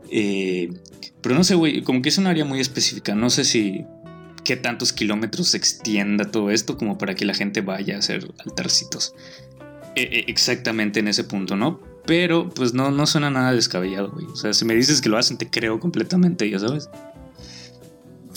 [0.09, 0.71] Eh,
[1.21, 3.17] pero no sé, güey, como que es un área muy específica.
[3.17, 3.85] No sé si
[4.47, 8.33] qué tantos kilómetros se extienda todo esto como para que la gente vaya a hacer
[8.39, 9.13] altarcitos.
[9.97, 11.81] E, e, exactamente en ese punto, ¿no?
[12.07, 14.27] Pero pues no, no suena nada descabellado, güey.
[14.27, 16.89] O sea, si me dices que lo hacen, te creo completamente, ya sabes.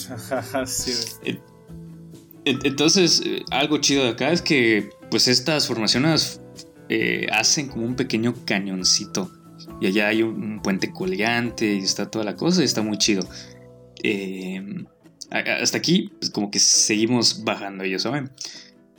[2.44, 6.40] Entonces, eh, algo chido de acá es que pues estas formaciones
[6.88, 9.30] eh, hacen como un pequeño cañoncito.
[9.80, 13.22] Y allá hay un, puente colgante y está toda la cosa y está muy chido.
[14.02, 14.60] Eh,
[15.30, 18.30] hasta aquí, pues como que seguimos bajando, ya saben.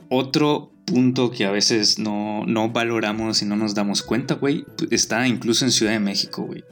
[0.08, 5.26] Otro punto que a veces no, no valoramos y no nos damos cuenta, güey, está
[5.26, 6.64] incluso en Ciudad de México, güey.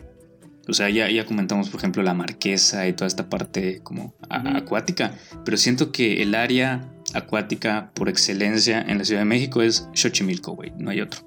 [0.69, 5.15] O sea, ya, ya comentamos, por ejemplo, la marquesa y toda esta parte como acuática,
[5.45, 10.53] pero siento que el área acuática por excelencia en la Ciudad de México es Xochimilco,
[10.53, 11.23] güey, no hay otro.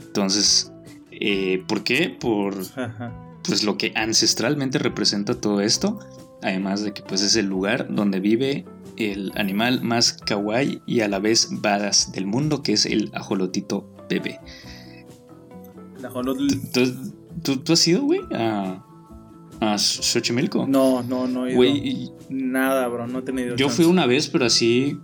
[0.00, 0.72] Entonces,
[1.10, 2.16] eh, ¿por qué?
[2.20, 2.54] Por
[3.42, 5.98] pues lo que ancestralmente representa todo esto,
[6.42, 8.64] además de que pues es el lugar donde vive
[8.96, 13.88] el animal más kawaii y a la vez badass del mundo, que es el ajolotito
[14.08, 14.40] bebé.
[15.98, 16.80] El ajolotito...
[17.42, 18.84] ¿Tú, has ido, güey, a,
[19.60, 20.66] a Xochimilco?
[20.66, 22.12] No, no, no he ido.
[22.28, 24.98] Nada, bro, no he tenido Yo fui una vez, pero así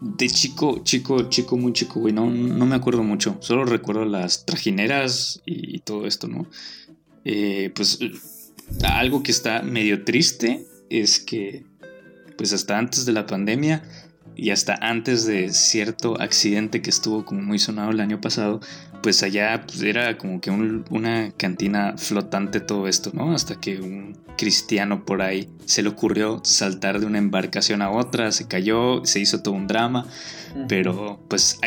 [0.00, 2.12] de chico, chico, chico, muy chico, güey.
[2.12, 3.36] No, no me acuerdo mucho.
[3.40, 6.46] Solo recuerdo las trajineras y, todo esto, ¿no?
[7.24, 7.98] Eh, pues
[8.84, 11.64] algo que está medio triste es que,
[12.36, 13.82] pues hasta antes de la pandemia
[14.34, 18.60] y hasta antes de cierto accidente que estuvo como muy sonado el año pasado,
[19.02, 23.32] pues allá pues, era como que una cantina flotante todo esto, ¿no?
[23.32, 28.30] Hasta que un cristiano por ahí se le ocurrió saltar de una embarcación a otra,
[28.32, 30.06] se cayó, se hizo todo un drama,
[30.68, 31.58] pero pues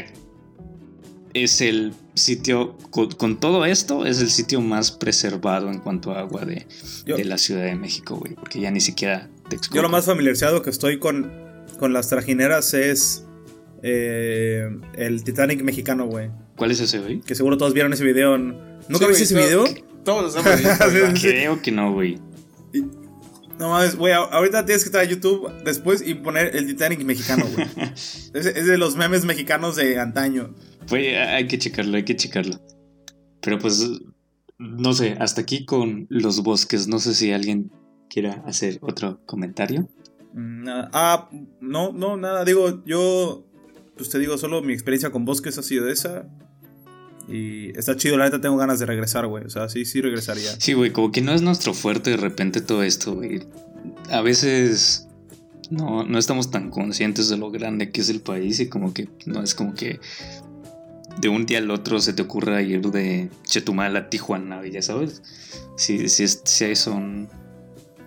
[1.33, 6.45] es el sitio, con, todo esto, es el sitio más preservado en cuanto a agua
[6.45, 6.65] de,
[7.23, 10.69] la Ciudad de México, güey, porque ya ni siquiera te Yo lo más familiarizado que
[10.69, 11.31] estoy con,
[11.79, 13.25] con las trajineras es
[13.83, 16.29] eh, el Titanic mexicano, güey.
[16.55, 17.21] ¿Cuál es ese, güey?
[17.21, 18.37] Que seguro todos vieron ese video.
[18.37, 19.63] ¿Nunca viste ese video?
[20.03, 22.19] Todos los hemos Creo que no, güey.
[23.57, 27.45] No mames, güey, ahorita tienes que estar a YouTube después y poner el Titanic mexicano,
[27.53, 27.67] güey.
[28.33, 30.55] es, de los memes mexicanos de antaño.
[30.89, 32.59] Güey, hay que checarlo, hay que checarlo.
[33.41, 33.87] Pero pues,
[34.57, 36.87] no sé, hasta aquí con los bosques.
[36.87, 37.71] No sé si alguien
[38.09, 39.89] quiera hacer otro comentario.
[40.33, 41.29] Mm, ah,
[41.61, 42.43] no, no, nada.
[42.45, 43.45] Digo, yo
[43.99, 46.25] pues te digo, solo mi experiencia con bosques ha sido esa.
[47.27, 49.43] Y está chido, la neta tengo ganas de regresar, güey.
[49.43, 50.49] O sea, sí, sí regresaría.
[50.57, 53.41] Sí, güey, como que no es nuestro fuerte de repente todo esto, güey.
[54.09, 55.09] A veces
[55.69, 59.09] no, no estamos tan conscientes de lo grande que es el país y como que
[59.25, 59.99] no es como que
[61.19, 65.21] de un día al otro se te ocurra ir de Chetumal a Tijuana, ya sabes.
[65.75, 67.29] Sí, sí, sí son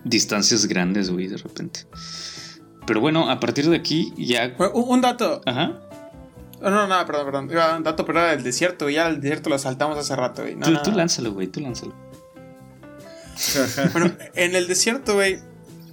[0.04, 1.80] distancias grandes, güey, de repente.
[2.86, 4.56] Pero bueno, a partir de aquí ya.
[4.74, 5.42] Un, dato.
[5.44, 5.80] Ajá.
[6.60, 7.50] No, no, no, perdón, perdón.
[7.50, 8.88] Iba un dato, pero era del desierto.
[8.88, 10.58] Ya el desierto lo saltamos hace rato, güey.
[10.58, 11.94] tú, tú lánzalo, güey, tú lánzalo.
[13.92, 15.38] bueno, en el desierto, güey,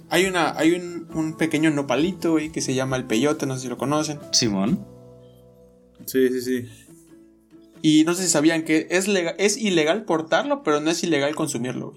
[0.08, 3.62] hay, una, hay un, un pequeño nopalito, güey, que se llama el peyote, no sé
[3.62, 4.18] si lo conocen.
[4.32, 4.86] Simón.
[6.06, 6.68] Sí, sí, sí.
[7.82, 11.34] Y no sé si sabían que es, legal, es ilegal portarlo, pero no es ilegal
[11.34, 11.94] consumirlo.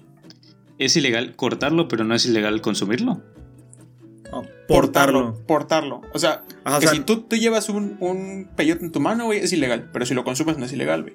[0.78, 3.22] Es ilegal cortarlo, pero no es ilegal consumirlo
[4.66, 5.34] portarlo.
[5.46, 6.00] Portarlo.
[6.12, 6.44] O sea,
[6.80, 9.90] que si tú, tú, llevas un, un peyote en tu mano, güey, es ilegal.
[9.92, 11.14] Pero si lo consumes, no es ilegal, güey.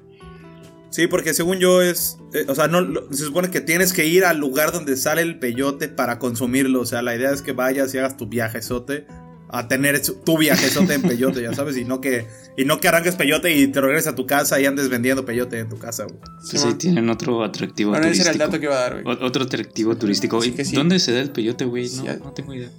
[0.90, 2.18] Sí, porque según yo es.
[2.34, 2.80] Eh, o sea, no,
[3.12, 6.82] se supone que tienes que ir al lugar donde sale el peyote para consumirlo.
[6.82, 9.06] O sea, la idea es que vayas y hagas tu viaje sote
[9.52, 13.16] a tener tu viajezote en peyote, ya sabes, y no que y no que arranques
[13.16, 16.18] peyote y te regreses a tu casa y andes vendiendo peyote en tu casa, güey.
[16.20, 16.78] Pues ahí Simón.
[16.78, 18.52] tienen otro atractivo Bueno, ese era el turístico.
[18.52, 19.18] dato que iba a dar, güey.
[19.18, 20.38] O- Otro atractivo turístico.
[20.38, 20.76] Así ¿Y que sí.
[20.76, 21.88] ¿Dónde se da el peyote, güey?
[21.88, 22.70] Sí, No, ya- no tengo idea.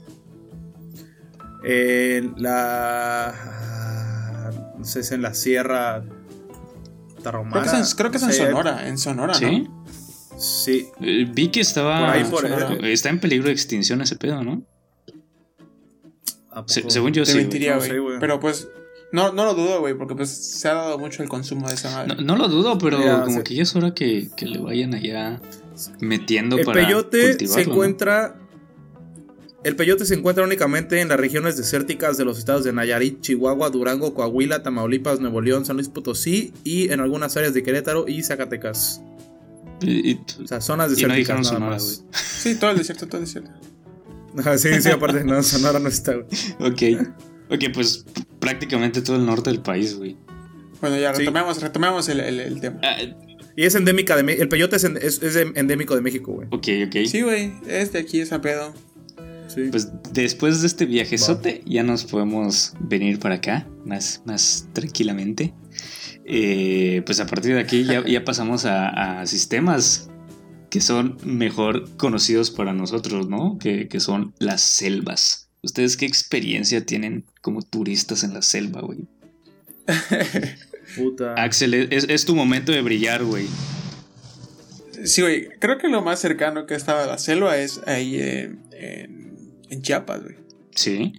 [1.64, 3.35] En la
[4.78, 6.02] no sé, es en la Sierra
[7.22, 7.62] Tarahumara.
[7.62, 9.61] Creo que es en, creo que es en Sí, Sonora, en Sonora, ¿Sí?
[9.61, 9.85] ¿no?
[10.38, 10.88] Sí.
[11.02, 12.00] Eh, Vi que estaba.
[12.00, 12.68] Por ahí, por Sonora.
[12.83, 12.92] ahí.
[12.92, 14.62] Está en peligro de extinción ese pedo, ¿no?
[16.52, 16.90] ¿A Se- poco?
[16.90, 17.32] según yo Te sí.
[17.34, 17.44] güey.
[17.44, 17.78] mentiría.
[18.20, 18.68] Pero pues,
[19.12, 21.90] no, no lo dudo, güey, porque pues se ha dado mucho el consumo de esa
[21.90, 22.14] madre.
[22.16, 23.42] No, no lo dudo, pero Ya, como sí.
[23.44, 25.40] que ya es hora que, que le vayan allá
[26.00, 27.72] metiendo El para peyote cultivarlo, se ¿no?
[27.72, 28.36] encuentra.
[29.62, 33.68] El peyote se encuentra únicamente en las regiones desérticas de los estados de Nayarit, Chihuahua,
[33.68, 38.22] Durango, Coahuila, Tamaulipas, Nuevo León, San Luis Potosí y en algunas áreas de Querétaro y
[38.22, 39.02] Zacatecas.
[39.82, 42.02] Y, y- O sea, zonas y no desérticas dijeron nada más.
[42.06, 42.08] güey.
[42.14, 43.50] Sí, todo el desierto, todo el desierto.
[44.38, 46.14] Ajá, sí, sí, aparte no, Sonora no está.
[46.14, 46.26] güey.
[46.60, 47.08] Ok.
[47.50, 48.04] Ok, pues
[48.38, 50.16] prácticamente todo el norte del país, güey.
[50.80, 51.20] Bueno, ya Sí.
[51.20, 52.80] retomemos, retomemos el, el- el tema.
[52.82, 52.96] Ah,
[53.56, 56.46] Y es endémica de Me- El peyote es, en- es- es endémico de México, güey.
[56.50, 57.06] ok, ok.
[57.06, 58.72] Sí, güey, es de aquí, esa pedo.
[59.48, 59.62] Sí.
[59.70, 65.52] Pues después de este viajezote ya nos podemos venir para acá más, más tranquilamente.
[66.24, 70.10] Eh, pues a partir de aquí ya, ya pasamos a, a sistemas
[70.70, 73.59] que son mejor conocidos para nosotros, ¿no?
[73.59, 75.48] Que, que son las selvas.
[75.62, 79.00] ¿Ustedes qué experiencia tienen como turistas en la selva, güey?
[80.96, 81.35] Puta.
[81.35, 83.46] Axel, es, es tu momento de brillar, güey.
[85.04, 88.61] Sí, güey, creo que lo más cercano que estaba a la selva es ahí en,
[88.72, 90.37] en, en Chiapas, güey.
[90.74, 91.14] Sí.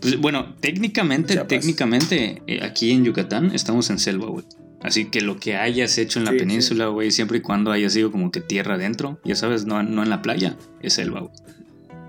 [0.00, 1.48] Pues bueno, técnicamente, Chiapas.
[1.48, 4.44] técnicamente, eh, aquí en Yucatán estamos en selva, güey.
[4.82, 7.88] Así que lo que hayas hecho en la Sí, península, güey, siempre y cuando haya
[7.88, 11.32] sido como que tierra adentro, ya sabes, no, no en la playa, es selva, güey.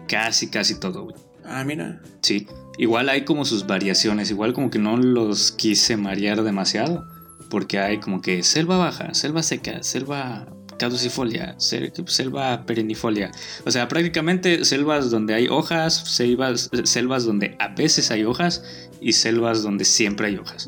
[0.07, 1.15] Casi, casi todo, güey.
[1.45, 2.01] Ah, mira.
[2.21, 2.47] Sí.
[2.77, 7.05] Igual hay como sus variaciones, igual como que no los quise marear demasiado,
[7.49, 10.47] porque hay como que selva baja, selva seca, selva
[10.79, 13.31] caducifolia, sel- selva perennifolia.
[13.65, 18.63] O sea, prácticamente selvas donde hay hojas, selvas, selvas donde a veces hay hojas
[18.99, 20.67] y selvas donde siempre hay hojas.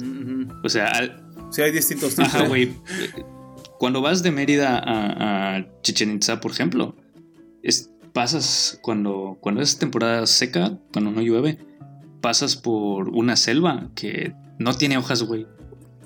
[0.64, 0.92] O sea,
[1.52, 2.34] Sí, hay distintos tipos.
[2.34, 2.74] Ajá, güey.
[3.80, 6.96] Cuando vas de Mérida a, a Chichen Itza, por ejemplo,
[7.64, 11.58] es- pasas cuando, cuando es temporada seca, cuando no llueve,
[12.22, 15.46] pasas por una selva que no tiene hojas, güey.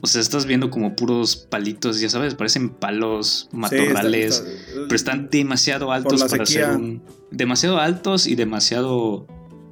[0.02, 4.82] O sea, estás viendo como puros palitos, ya sabes, parecen palos, Sí, matorrales, está- está-
[4.86, 6.68] pero están demasiado altos para sequía.
[6.68, 7.04] ser un.
[7.32, 9.28] Demasiado altos y demasiado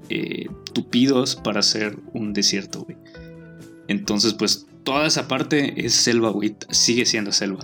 [0.09, 2.97] eh, tupidos para ser un desierto, güey.
[3.87, 6.55] Entonces, pues toda esa parte es selva, güey.
[6.69, 7.59] Sigue siendo selva.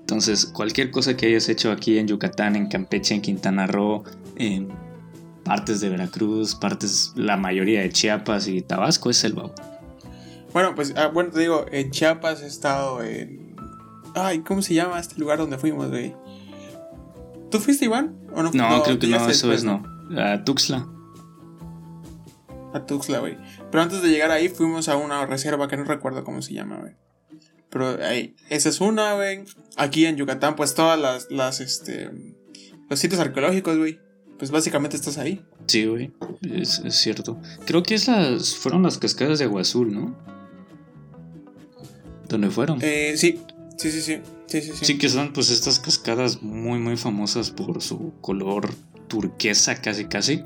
[0.00, 4.02] Entonces, cualquier cosa que hayas hecho aquí en Yucatán, en Campeche, en Quintana Roo,
[4.34, 4.66] en
[5.44, 9.52] partes de Veracruz, partes, la mayoría de Chiapas y Tabasco es selva.
[10.52, 13.54] Bueno, pues, ah, bueno, te digo, en Chiapas he estado en.
[14.16, 16.16] Ay, ¿cómo se llama este lugar donde fuimos, güey?
[17.48, 18.16] ¿Tú fuiste, Iván?
[18.34, 18.50] ¿O no?
[18.52, 19.84] No, creo que no, eso después, es no.
[20.20, 20.84] A Tuxtla.
[22.76, 23.36] A Tuxtla, güey.
[23.70, 26.76] Pero antes de llegar ahí fuimos a una reserva que no recuerdo cómo se llama,
[26.76, 26.94] güey.
[27.70, 29.44] Pero ahí, esa es una, güey.
[29.76, 32.10] Aquí en Yucatán, pues todas las, las, este,
[32.88, 33.98] los sitios arqueológicos, güey.
[34.38, 35.44] Pues básicamente estás ahí.
[35.66, 36.12] Sí, güey.
[36.42, 37.40] Es, es cierto.
[37.64, 40.16] Creo que esas fueron las cascadas de agua azul, ¿no?
[42.28, 42.78] ¿Dónde fueron?
[42.82, 43.40] Eh, sí,
[43.78, 44.20] sí, sí, sí.
[44.46, 44.84] Sí, sí, sí.
[44.84, 48.72] Sí, que son pues estas cascadas muy muy famosas por su color
[49.08, 50.44] turquesa casi casi.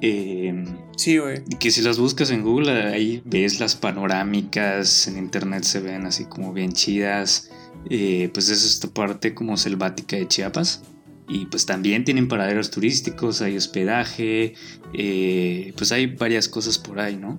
[0.00, 0.64] Eh,
[0.96, 1.42] Sí, güey.
[1.48, 6.06] y que si las buscas en Google ahí ves las panorámicas, en internet se ven
[6.06, 7.50] así como bien chidas.
[7.90, 10.82] Eh, pues es esta parte como selvática de Chiapas.
[11.28, 14.54] Y pues también tienen paraderos turísticos, hay hospedaje,
[14.94, 17.38] eh, pues hay varias cosas por ahí, ¿no?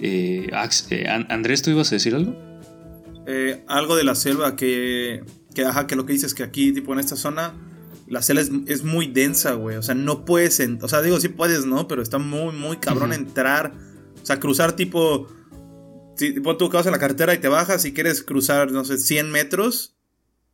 [0.00, 0.48] Eh,
[0.90, 2.36] eh, Andrés, ¿tú ibas a decir algo?
[3.26, 5.24] Eh, algo de la selva que,
[5.54, 7.54] que, ajá, que lo que dices que aquí, tipo en esta zona,
[8.08, 9.76] la selva es, es muy densa, güey.
[9.76, 11.88] O sea, no puedes, en- o sea, digo, sí puedes, ¿no?
[11.88, 13.72] Pero está muy, muy cabrón entrar.
[14.22, 15.28] O sea, cruzar tipo,
[16.16, 18.98] si, tipo tú vas en la carretera y te bajas y quieres cruzar, no sé,
[18.98, 19.94] 100 metros.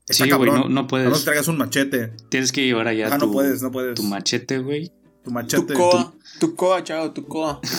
[0.08, 0.72] Está Sí, güey, cabrón.
[0.74, 1.16] no, no puedes.
[1.16, 2.12] que traigas un machete.
[2.28, 3.94] Tienes que llevar allá Ajá, tu, no puedes, no puedes.
[3.94, 4.90] tu machete, güey.
[5.22, 5.62] Tu machete.
[5.72, 7.60] Tu coa, tu coa, chao, tu coa.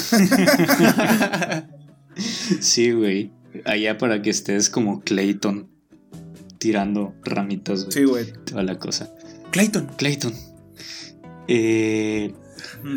[2.59, 3.31] Sí, güey.
[3.65, 5.69] Allá para que estés como Clayton
[6.59, 7.91] tirando ramitas, güey.
[7.91, 8.33] Sí, güey.
[8.45, 9.11] Toda la cosa.
[9.53, 9.85] Clayton.
[9.97, 10.33] Clayton.
[11.47, 12.33] Eh,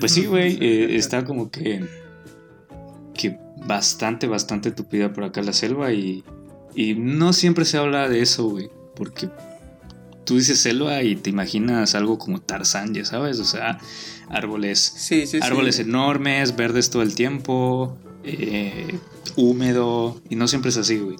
[0.00, 0.58] pues sí, güey.
[0.60, 1.84] eh, está como que.
[3.14, 6.24] Que bastante, bastante tupida por acá la selva y.
[6.74, 8.70] Y no siempre se habla de eso, güey.
[8.96, 9.28] Porque.
[10.24, 13.78] tú dices selva y te imaginas algo como Tarzán, ya sabes, o sea,
[14.28, 15.40] árboles, Sí, sí, sí.
[15.40, 18.98] árboles enormes, verdes todo el tiempo, eh,
[19.36, 21.16] húmedo, y no siempre es así, güey.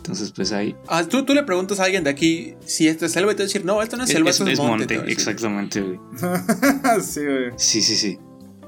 [0.00, 0.74] Entonces, pues ahí...
[0.88, 3.42] Ah, tú, tú le preguntas a alguien de aquí si esto es selva y te
[3.42, 4.96] va a decir, no, esto no es selva, es, esto es, es monte.
[4.96, 5.98] monte, exactamente, güey.
[7.02, 7.50] sí, güey.
[7.56, 8.18] Sí, sí, sí.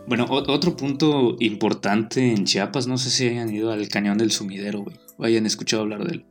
[0.07, 4.81] Bueno, otro punto importante en Chiapas, no sé si hayan ido al cañón del sumidero,
[4.83, 4.97] güey.
[5.17, 6.27] O hayan escuchado hablar de él.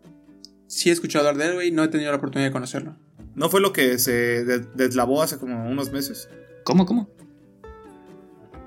[0.68, 2.96] Sí he escuchado hablar de él, güey, no he tenido la oportunidad de conocerlo.
[3.34, 6.30] ¿No fue lo que se de- deslavó hace como unos meses?
[6.64, 7.10] ¿Cómo, cómo?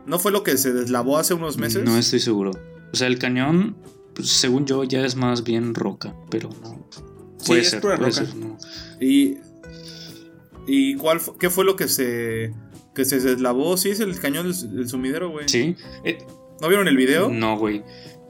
[0.06, 1.84] ¿No fue lo que se deslavó hace unos meses?
[1.84, 2.50] No estoy seguro.
[2.92, 3.76] O sea, el cañón,
[4.14, 6.86] pues, según yo, ya es más bien roca, pero no.
[7.38, 8.24] Sí, Puede es ser, pura puede roca.
[8.26, 8.56] ser, no.
[9.00, 9.36] ¿Y,
[10.66, 12.52] y cuál qué fue lo que se
[12.94, 13.76] que se deslavó?
[13.76, 15.48] Sí, es el cañón del, sumidero, güey.
[15.48, 15.76] ¿Sí?
[16.04, 16.18] Eh,
[16.60, 17.28] ¿No vieron el video?
[17.28, 17.82] no, güey.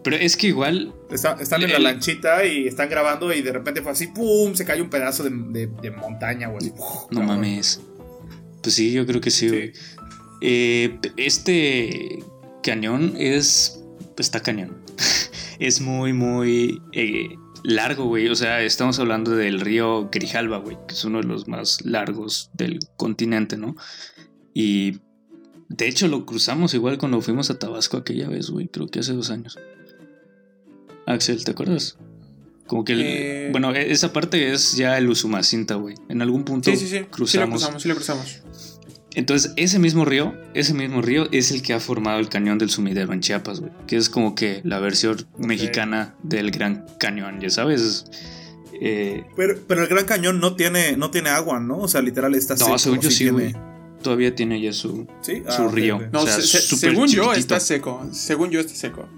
[0.02, 3.52] Pero es que igual, Está- están en la El- lanchita y están grabando y de
[3.52, 4.54] repente fue así, ¡pum!
[4.54, 6.70] Se cae un pedazo de, de- de montaña, güey.
[6.70, 7.26] no cabrón.
[7.26, 7.80] mames.
[8.62, 9.54] Pues sí, yo creo que sí, Sí.
[9.56, 9.72] güey.
[10.42, 12.22] Eh, este
[12.62, 13.80] cañón es.
[14.18, 14.83] Está cañón.
[15.58, 18.28] Es muy, muy eh, largo, güey.
[18.28, 22.50] O sea, estamos hablando del río Grijalba, güey, que es uno de los más largos
[22.54, 23.74] del continente, ¿no?
[24.52, 25.00] Y
[25.68, 28.68] de hecho lo cruzamos igual cuando fuimos a Tabasco aquella vez, güey.
[28.68, 29.58] Creo que hace dos años.
[31.06, 31.98] Axel, ¿te acuerdas?
[32.66, 33.48] Como que el- Eh.
[33.52, 35.96] bueno, e- esa parte es ya el Usumacinta, güey.
[36.08, 36.90] En algún punto Sí, sí, sí.
[36.96, 37.60] Sí lo cruzamos.
[37.60, 38.42] cruzamos, sí lo cruzamos.
[39.14, 42.70] Entonces, ese mismo río, ese mismo río es el que ha formado el cañón del
[42.70, 43.72] sumidero en Chiapas, güey.
[43.86, 48.06] Que es como que la versión mexicana del Gran Cañón, ya sabes.
[48.80, 51.78] Eh, Pero, pero el Gran Cañón no tiene, no tiene agua, ¿no?
[51.78, 52.78] O sea, literal está no, seco.
[52.78, 53.54] según yo sí tiene- güey.
[54.02, 55.42] Todavía tiene ya su, ¿Sí?
[55.48, 55.98] su Ah, río.
[56.12, 58.06] No, O sea, se- se- súper según yo está seco.
[58.12, 59.08] Según yo está seco.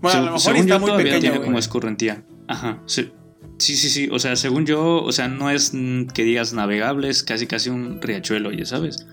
[0.00, 2.22] Bueno, a Se- lo mejor según está yo muy todavía pequeño, tiene como escorrentía.
[2.46, 2.78] Ajá.
[2.86, 3.10] Sí,
[3.58, 4.08] sí, sí, sí.
[4.10, 5.72] O sea, según yo, o sea, no es
[6.14, 9.06] que digas navegable, es casi casi un riachuelo, ya sabes.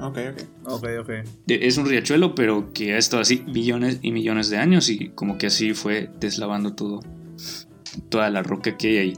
[0.00, 0.42] Ok, ok.
[0.64, 1.10] Ok, ok.
[1.46, 5.38] Es un riachuelo, pero que ha estado así millones y millones de años y como
[5.38, 7.00] que así fue deslavando todo,
[8.08, 9.12] toda la roca que hay ahí.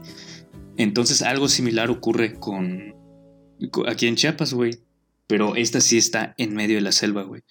[0.77, 2.93] Entonces algo similar ocurre con,
[3.71, 4.77] co- aquí en Chiapas, güey.
[5.27, 7.41] Pero esta sí está en medio de la selva, güey.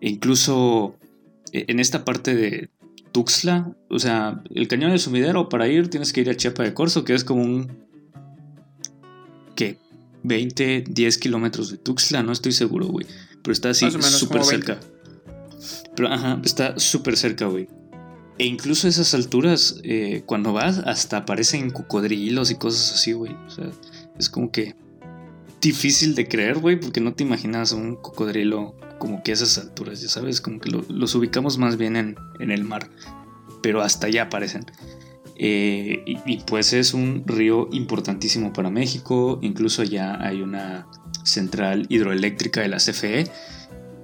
[0.00, 0.96] E incluso
[1.52, 2.70] eh, en esta parte de
[3.12, 6.74] Tuxtla, o sea, el cañón del sumidero para ir tienes que ir a Chiapa de
[6.74, 7.86] Corzo, que es como un...
[9.54, 9.78] ¿Qué?
[10.22, 13.06] 20, 10 kilómetros de Tuxtla, no estoy seguro, güey.
[13.42, 14.66] Pero está así súper como 20.
[14.66, 14.80] cerca.
[15.96, 17.68] Pero ajá, está súper cerca, güey.
[18.38, 23.32] E incluso a esas alturas, eh, cuando vas, hasta aparecen cocodrilos y cosas así, güey.
[23.46, 23.70] O sea,
[24.18, 24.76] es como que
[25.60, 30.00] difícil de creer, güey, porque no te imaginas un cocodrilo como que a esas alturas,
[30.00, 32.88] ya sabes, como que lo- los ubicamos más bien en, en el mar,
[33.62, 34.64] pero hasta allá aparecen.
[35.42, 40.86] Eh, y, pues es un río importantísimo para México, incluso allá hay una
[41.24, 43.24] central hidroeléctrica de la CFE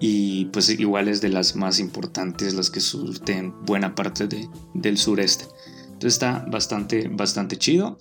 [0.00, 4.96] y pues igual es de las más importantes, las que surten buena parte de- del
[4.98, 5.44] sureste.
[5.84, 7.98] Entonces está bastante, bastante chido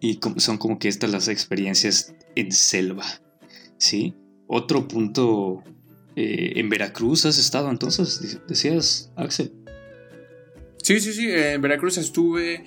[0.00, 3.04] y son como que estas las experiencias en selva,
[3.78, 4.14] ¿sí?
[4.46, 5.62] Otro punto,
[6.16, 9.52] eh, en Veracruz has estado entonces, de- decías, Axel.
[10.82, 11.26] Sí, sí, sí.
[11.30, 12.64] En Veracruz estuve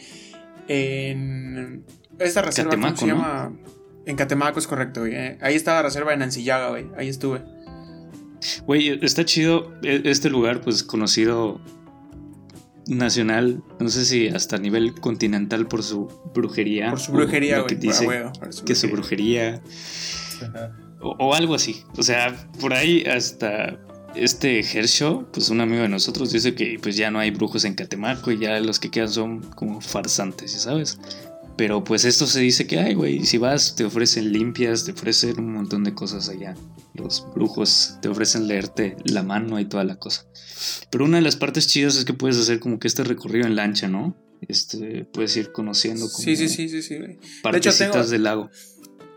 [0.67, 1.83] en
[2.19, 2.71] esta reserva.
[2.71, 3.15] ¿Cómo Catemaco, se ¿no?
[3.15, 3.57] llama?
[4.05, 5.15] En Catemaco, es correcto, güey.
[5.15, 5.37] eh.
[5.41, 6.87] Ahí está la reserva en Ancillaga, güey.
[6.97, 7.41] Ahí estuve.
[8.65, 11.61] Güey, está chido e- este lugar, pues conocido
[12.87, 16.89] nacional, no sé si hasta a nivel continental por su brujería.
[16.89, 17.87] Por su brujería, lo que güey.
[17.87, 19.61] por dice por su que su brujería.
[19.61, 21.84] brujería o, o algo así.
[21.97, 23.80] O sea, por ahí hasta
[24.16, 27.74] este Hershaw, pues un amigo de nosotros dice que pues ya no hay brujos en
[27.76, 30.99] Catemaco y ya los que quedan son como farsantes, ¿ya sabes?
[31.56, 33.26] Pero pues esto se dice que hay, güey.
[33.26, 36.56] Si vas, te ofrecen limpias, te ofrecen un montón de cosas allá.
[36.95, 40.26] Los brujos te ofrecen leerte la mano y toda la cosa.
[40.89, 43.56] Pero una de las partes chidas es que puedes hacer como que este recorrido en
[43.56, 44.16] lancha, ¿no?
[44.47, 46.97] Este, puedes ir conociendo como Sí, sí, sí, sí, sí,
[47.43, 48.49] partecitas tengo- del lago.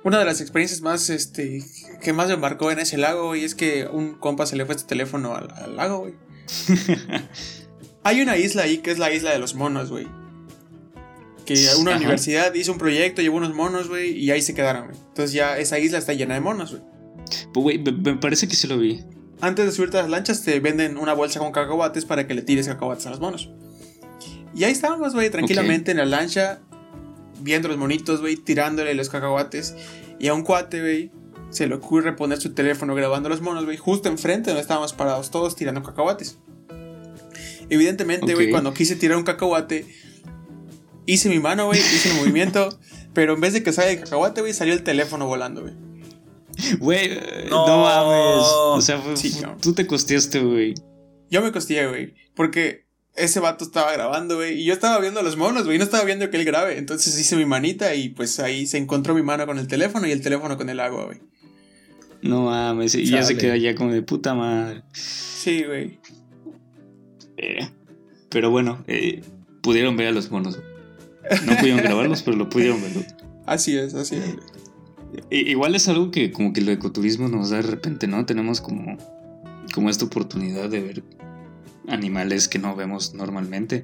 [0.05, 1.65] Una de las experiencias más, este,
[2.01, 4.75] que más me marcó en ese lago, güey, es que un compa se le fue
[4.77, 6.15] este teléfono al, al lago, güey.
[8.05, 10.07] Hay una isla ahí que es la isla de los monos, güey.
[11.45, 11.99] Que una Ajá.
[11.99, 14.99] universidad hizo un proyecto, llevó unos monos, güey, y ahí se quedaron, güey.
[15.09, 16.83] Entonces ya esa isla está llena de monos, güey.
[17.53, 19.05] Pues, güey, me, me parece que sí lo vi.
[19.41, 22.43] Antes de subirte a las lanchas te venden una bolsa con cacahuates para que le
[22.43, 23.51] tires cacahuates a los monos.
[24.55, 26.61] Y ahí estábamos, güey, tranquilamente en la lancha,
[27.41, 29.75] viendo los monitos, güey, tirándole los cacahuates.
[30.19, 31.11] Y a un cuate, güey,
[31.51, 35.31] se le ocurre poner su teléfono grabando los monos, güey, justo enfrente donde estábamos parados
[35.31, 36.39] todos tirando cacahuates.
[37.69, 39.87] Evidentemente, güey, cuando quise tirar un cacahuate,
[41.05, 42.69] hice mi mano, güey, hice el movimiento,
[43.13, 45.75] Pero en vez de que salga el cacahuate, güey, salió el teléfono volando, güey.
[46.79, 47.11] Güey,
[47.51, 47.67] no.
[47.67, 47.83] No.
[47.83, 48.47] mames.
[48.47, 49.57] O sea, fue- Sí, fue- no.
[49.61, 50.75] tú te costeaste, güey.
[51.31, 52.15] Yo me costillé, güey.
[52.35, 52.86] Porque
[53.17, 54.61] ese vato estaba grabando, güey.
[54.61, 55.79] Y yo estaba viendo a los monos, güey.
[55.79, 56.79] No estaba viendo que él grabe.
[56.79, 60.13] Entonces hice mi manita y pues ahí se encontró mi mano con el teléfono y
[60.13, 61.21] el teléfono con el agua, güey.
[62.23, 62.95] No mames.
[62.95, 64.83] Y ya se queda ya como de puta madre.
[64.93, 65.99] Sí, güey.
[67.37, 67.69] Eh,
[68.31, 69.23] Pero bueno, eh,
[69.63, 70.59] pudieron ver a los monos.
[71.45, 73.07] No pudieron grabarlos, pero lo pudieron ver.
[73.47, 74.37] Así es, así es.
[75.31, 78.27] Igual es algo que como que el ecoturismo nos da de repente, ¿no?
[78.27, 78.97] Tenemos como,
[79.73, 81.03] como esta oportunidad de ver
[81.89, 83.83] animales que no vemos normalmente.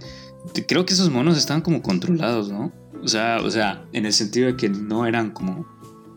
[0.55, 2.73] Te- Creo que esos monos estaban como controlados, ¿no?
[3.03, 5.67] O sea, o sea, en el sentido de que no eran como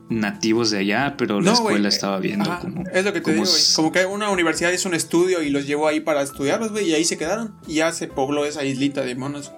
[0.10, 2.84] nativos de allá, pero la No, escuela eh, estaba viendo Ajá, como...
[2.94, 3.64] es lo que te como digo, güey.
[3.76, 6.90] Como que una universidad hizo un estudio y los llevó ahí para estudiarlos, güey.
[6.90, 7.56] Y ahí se quedaron.
[7.68, 9.52] Y ya se pobló esa islita de monos.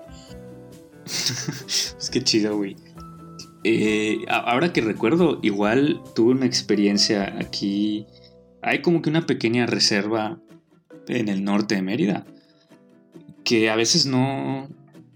[2.00, 2.76] Es que chido, güey.
[3.64, 8.06] Eh, ahora que recuerdo, igual tuve una experiencia aquí.
[8.62, 10.40] Hay como que una pequeña reserva
[11.08, 12.26] en el norte de Mérida.
[13.44, 14.70] Que a veces no,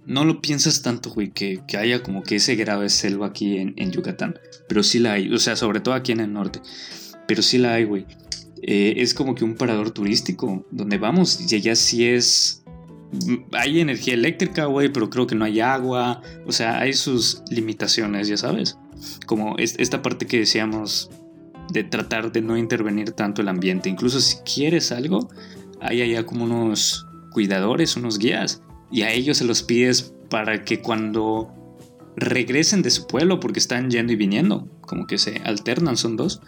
[0.06, 3.58] no lo piensas tanto, güey, que, que haya como que ese grado de selva aquí
[3.58, 4.40] en, en Yucatán.
[4.68, 6.62] Pero sí la hay, o sea, sobre todo aquí en el norte.
[7.28, 8.06] Pero sí la hay, güey.
[8.64, 12.64] Eh, es como que un parador turístico donde vamos y allá sí es...
[13.52, 16.22] Hay energía eléctrica, güey, pero creo que no hay agua.
[16.46, 18.78] O sea, hay sus limitaciones, ya sabes.
[19.26, 21.10] Como es- esta parte que decíamos
[21.74, 23.90] de tratar de no intervenir tanto el ambiente.
[23.90, 25.30] Incluso si quieres algo,
[25.82, 28.62] hay allá como unos cuidadores, unos guías.
[28.92, 31.54] Y a ellos se los pides para que cuando
[32.16, 36.42] regresen de su pueblo, porque están yendo y viniendo, como que se alternan, son dos.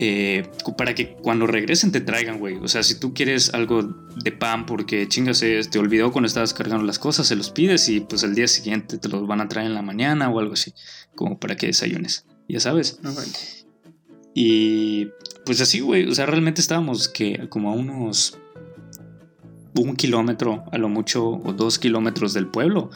[0.00, 2.56] eh, para que cuando regresen te traigan, güey.
[2.56, 6.84] O sea, si tú quieres algo de pan porque chingas, te olvidó cuando estabas cargando
[6.84, 9.68] las cosas, se los pides y pues al día siguiente te los van a traer
[9.68, 10.74] en la mañana o algo así,
[11.14, 12.26] como para que desayunes.
[12.48, 12.98] Ya sabes.
[14.34, 15.08] Y
[15.46, 16.08] pues así, güey.
[16.08, 18.38] O sea, realmente estábamos que como a unos
[19.76, 22.90] un kilómetro, a lo mucho, o dos kilómetros del pueblo.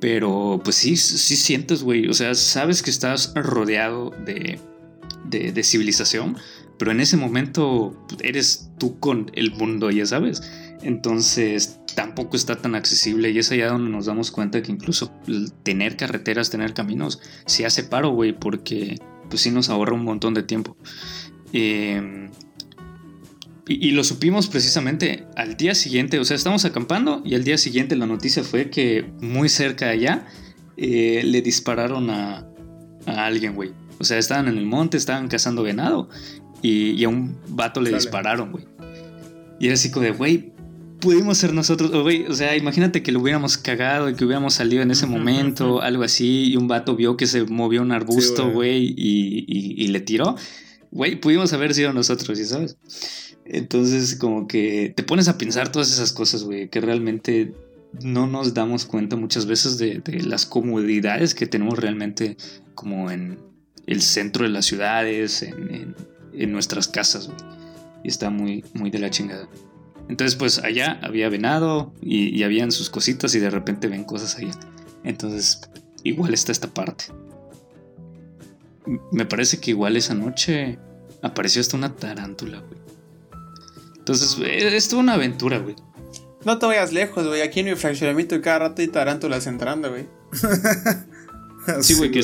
[0.00, 2.08] Pero pues sí, sí sientes, güey.
[2.08, 4.58] O sea, sabes que estás rodeado de,
[5.24, 6.36] de, de civilización.
[6.78, 10.42] Pero en ese momento eres tú con el mundo, ya sabes.
[10.82, 15.12] Entonces tampoco está tan accesible y es allá donde nos damos cuenta que incluso
[15.62, 18.98] tener carreteras, tener caminos, se hace paro, güey, porque
[19.32, 20.76] pues sí nos ahorra un montón de tiempo.
[21.54, 22.28] Eh,
[23.66, 27.56] y, y lo supimos precisamente al día siguiente, o sea, estamos acampando y al día
[27.56, 30.26] siguiente la noticia fue que muy cerca de allá
[30.76, 32.46] eh, le dispararon a,
[33.06, 33.70] a alguien, güey.
[33.98, 36.10] O sea, estaban en el monte, estaban cazando venado
[36.60, 38.66] y, y a un vato le dispararon, güey.
[39.58, 40.51] Y era así como de, güey,
[41.02, 44.82] pudimos ser nosotros, güey, o sea, imagínate que lo hubiéramos cagado y que hubiéramos salido
[44.82, 48.94] en ese momento, algo así, y un vato vio que se movió un arbusto, güey.
[48.96, 50.36] y, y- y le tiró.
[50.90, 52.76] Güey, pudimos haber sido nosotros, ¿ya sabes?
[53.44, 57.52] Entonces, como que te pones a pensar todas esas cosas, güey, que realmente
[58.02, 62.36] no nos damos cuenta muchas veces de, de las comodidades que tenemos realmente
[62.74, 63.38] como en
[63.86, 65.96] el centro de las ciudades, en, en-
[66.34, 67.38] en nuestras casas, güey.
[68.04, 69.48] Y está muy, muy de la chingada.
[70.08, 74.36] Entonces, pues allá había venado y, y habían sus cositas y de repente ven cosas
[74.36, 74.52] allá.
[75.04, 75.60] Entonces,
[76.04, 77.04] igual está esta parte.
[79.12, 80.78] Me parece que igual esa noche
[81.22, 82.80] apareció hasta una tarántula, güey.
[83.98, 85.76] Entonces, eh, es toda una aventura, güey.
[86.44, 87.40] No te vayas lejos, güey.
[87.42, 90.06] Aquí en mi fraccionamiento cada rato hay tarántulas entrando, güey.
[91.80, 92.22] Sí, güey, que-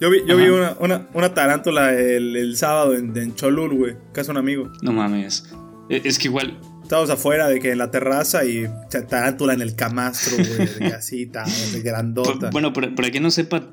[0.00, 3.96] Yo vi, yo vi una, una, una tarántula el, el sábado en, en Cholul, güey.
[4.14, 4.72] Casa un amigo.
[4.80, 5.44] No mames.
[5.90, 6.58] Eh, Es que igual,
[6.92, 8.66] Estábamos afuera de que en la terraza y
[9.08, 10.92] tarántula en el camastro, güey.
[10.94, 12.50] así, ta- de grandota.
[12.50, 13.66] Bueno, para, para quien no sepa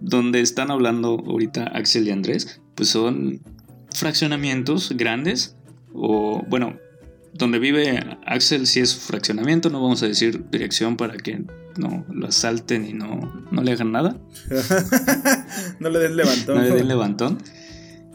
[0.00, 3.42] dónde están hablando ahorita Axel y Andrés, pues son
[3.94, 5.54] fraccionamientos grandes.
[5.94, 6.80] O bueno,
[7.32, 11.44] donde vive Axel sí es fraccionamiento, no vamos a decir dirección para que
[11.78, 14.16] no lo asalten y no, no le hagan nada,
[15.78, 16.56] no le den levantón.
[16.56, 17.38] no le den levantón.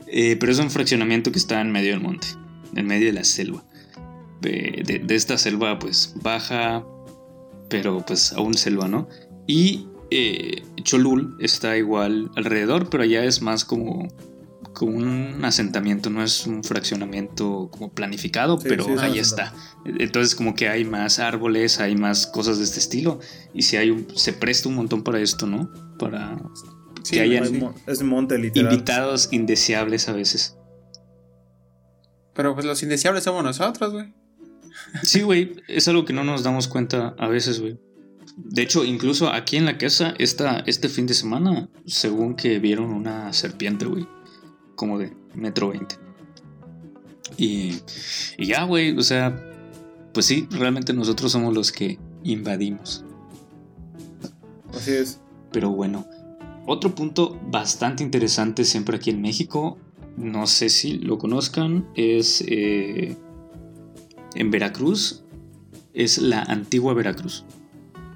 [0.08, 2.28] Eh, pero es un fraccionamiento que está en medio del monte,
[2.76, 3.64] en medio de la selva.
[4.42, 6.86] De, de- de esta selva pues baja,
[7.70, 9.08] pero pues aún selva, ¿no?
[9.48, 14.08] Y eh, Cholul está igual alrededor, pero allá es más como,
[14.74, 19.54] como un asentamiento, no es un fraccionamiento como planificado, Sí, pero sí, es ahí está.
[19.86, 23.20] Entonces como que hay más árboles, hay más cosas de este estilo,
[23.54, 25.72] y si hay un, se presta un montón para esto, ¿no?
[25.98, 26.38] Para
[27.04, 28.72] Sí, Que hayan- es monte, literal.
[28.74, 30.58] invitados indeseables a veces.
[32.34, 34.14] Pero pues los indeseables somos nosotros, güey.
[35.04, 37.78] Sí, güey, es algo que no nos damos cuenta a veces, güey.
[38.36, 42.92] De hecho, incluso aquí en la casa, esta, este fin de semana, según que vieron
[42.92, 44.08] una serpiente, güey.
[44.76, 45.96] Como de metro veinte.
[47.38, 47.80] Y,
[48.38, 49.36] y ya, güey, o sea,
[50.14, 53.04] pues sí, realmente nosotros somos los que invadimos.
[54.74, 55.20] Así es.
[55.52, 56.06] Pero bueno,
[56.66, 59.78] otro punto bastante interesante siempre aquí en México,
[60.18, 63.16] no sé si lo conozcan, es eh,
[64.38, 65.24] en Veracruz,
[65.94, 67.44] es la antigua Veracruz.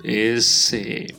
[0.04, 1.16] Es, eh,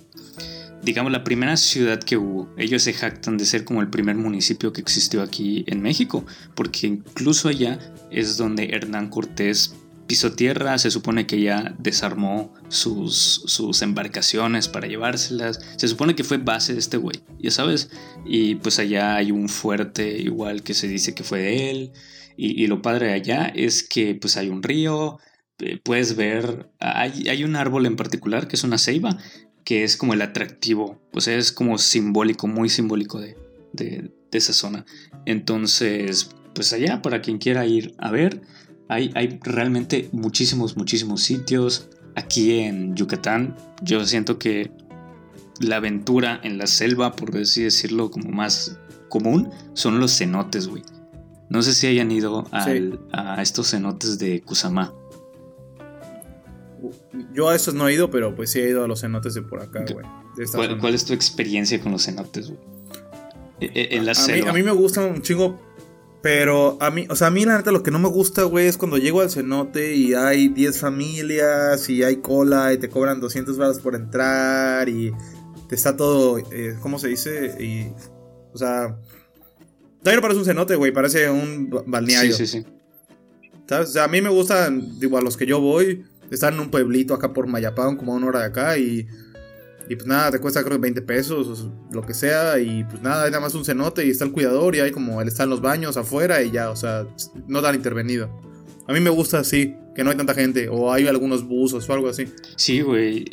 [0.83, 2.49] digamos, la primera ciudad que hubo.
[2.57, 6.25] Ellos se jactan de ser como el primer municipio que existió aquí en México,
[6.55, 7.79] porque incluso allá
[8.11, 9.75] es donde Hernán Cortés
[10.07, 16.25] pisó tierra, se supone que ya desarmó sus, sus embarcaciones para llevárselas, se supone que
[16.25, 17.89] fue base de este güey, ya sabes,
[18.27, 21.93] y pues allá hay un fuerte igual que se dice que fue de él,
[22.37, 25.19] y, lo padre de allá es que pues hay un río,
[25.59, 29.19] eh, puedes ver, hay, hay un árbol en particular que es una ceiba,
[29.65, 33.37] que es como el atractivo, pues es como simbólico, muy simbólico de,
[33.73, 34.85] de, de esa zona.
[35.27, 38.41] Entonces, pues allá, para quien quiera ir a ver,
[38.93, 41.89] hay, realmente muchísimos, muchísimos sitios.
[42.15, 44.71] Aquí en Yucatán yo siento que
[45.61, 48.79] la aventura en la selva, por así decirlo, como más
[49.09, 50.83] común, son los cenotes, güey.
[51.53, 54.95] No sé si hayan ido a estos cenotes de Kusama.
[57.35, 59.43] Yo a estos no he ido, pero pues sí he ido a los cenotes de
[59.43, 60.07] por acá, güey.
[60.81, 62.61] ¿Cuál, es tu experiencia con los cenotes, güey?
[63.61, 64.51] E, e, en la selva.
[64.51, 65.61] a mí me gustan un chingo
[66.23, 68.69] pero a mí, o sea, a mí la neta lo que no me gusta, güey,
[68.69, 73.21] es cuando llego al cenote y hay 10 familias y hay cola y te cobran
[73.21, 75.13] 200 baros por entrar y
[75.69, 77.57] te está todo, eh, ¿cómo se dice?
[77.61, 77.93] Y,
[78.55, 78.97] o sea,
[80.03, 82.35] también no parece un cenote, güey, parece un balneario.
[82.35, 82.67] Sí, sí, sí.
[83.67, 83.91] ¿Sabes?
[83.91, 86.71] O sea, a mí me gustan, digo, a los que yo voy, están en un
[86.71, 89.07] pueblito acá por Mayapán, como a una hora de acá y
[89.89, 92.59] y pues nada, te cuesta creo 20 pesos, lo que sea.
[92.59, 95.21] Y pues nada, hay nada más un cenote y está el cuidador y hay como
[95.21, 97.07] él está en los baños afuera y ya, o sea,
[97.47, 98.31] no tan intervenido.
[98.87, 100.69] A mí me gusta así, que no hay tanta gente.
[100.69, 102.27] O hay algunos buzos o algo así.
[102.57, 103.25] Sí, güey.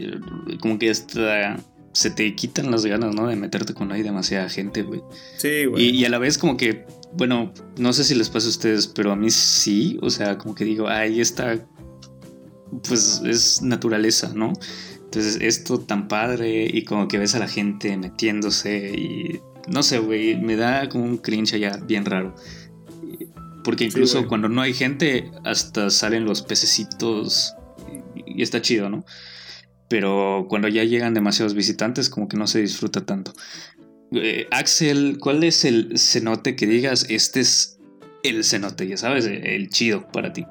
[0.59, 1.57] Como que hasta
[2.00, 3.28] se te quitan las ganas, ¿no?
[3.28, 5.02] De meterte con hay demasiada gente, güey.
[5.36, 5.84] Sí, güey.
[5.84, 8.88] Y, y, a la vez como que, bueno, no sé si les pasa a ustedes,
[8.88, 10.00] pero a mí sí.
[10.02, 11.60] O sea, como que digo, ahí está.
[12.88, 14.54] Pues es naturaleza, ¿no?
[15.04, 20.00] Entonces, esto tan padre y como que ves a la gente metiéndose y no sé,
[20.00, 22.34] güey, me da como un cringe allá bien raro.
[23.66, 27.56] Porque incluso cuando no hay gente, hasta salen los pececitos
[28.16, 29.04] y, está chido, ¿no?
[29.90, 33.34] Pero cuando ya llegan demasiados visitantes, como que no se disfruta tanto.
[34.12, 37.08] Eh, Axel, ¿cuál es el cenote que digas?
[37.10, 37.80] Este es
[38.24, 40.46] el cenote, ya sabes, el chido para ti.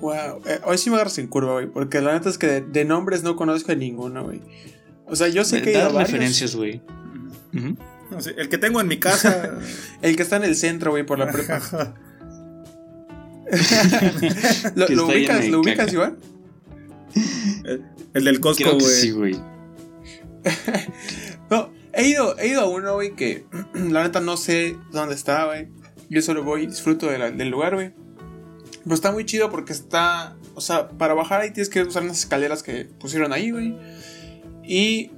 [0.00, 1.66] Wow, eh, hoy sí me agarras en curva, güey.
[1.66, 4.40] Porque la neta es que de, nombres no conozco a ninguno, güey.
[5.06, 6.80] O sea, yo sé que hay referencias, güey.
[8.36, 9.58] el que tengo en mi casa.
[10.02, 11.60] el que está en el centro, güey, por la prepa.
[14.74, 16.16] ¿Lo, ubicas, ¿Lo ubicas, Iván?
[18.14, 18.86] El, del Costco, güey.
[18.86, 19.36] Sí, güey.
[21.50, 23.44] no, he ido, he ido a uno, güey, que
[23.74, 25.68] la neta no sé dónde está, güey.
[26.08, 27.92] Yo solo voy y disfruto del lugar, güey.
[28.84, 30.36] Pero está muy chido porque está.
[30.54, 33.76] O sea, para bajar ahí tienes que usar unas escaleras que pusieron ahí, güey.
[34.62, 35.10] Y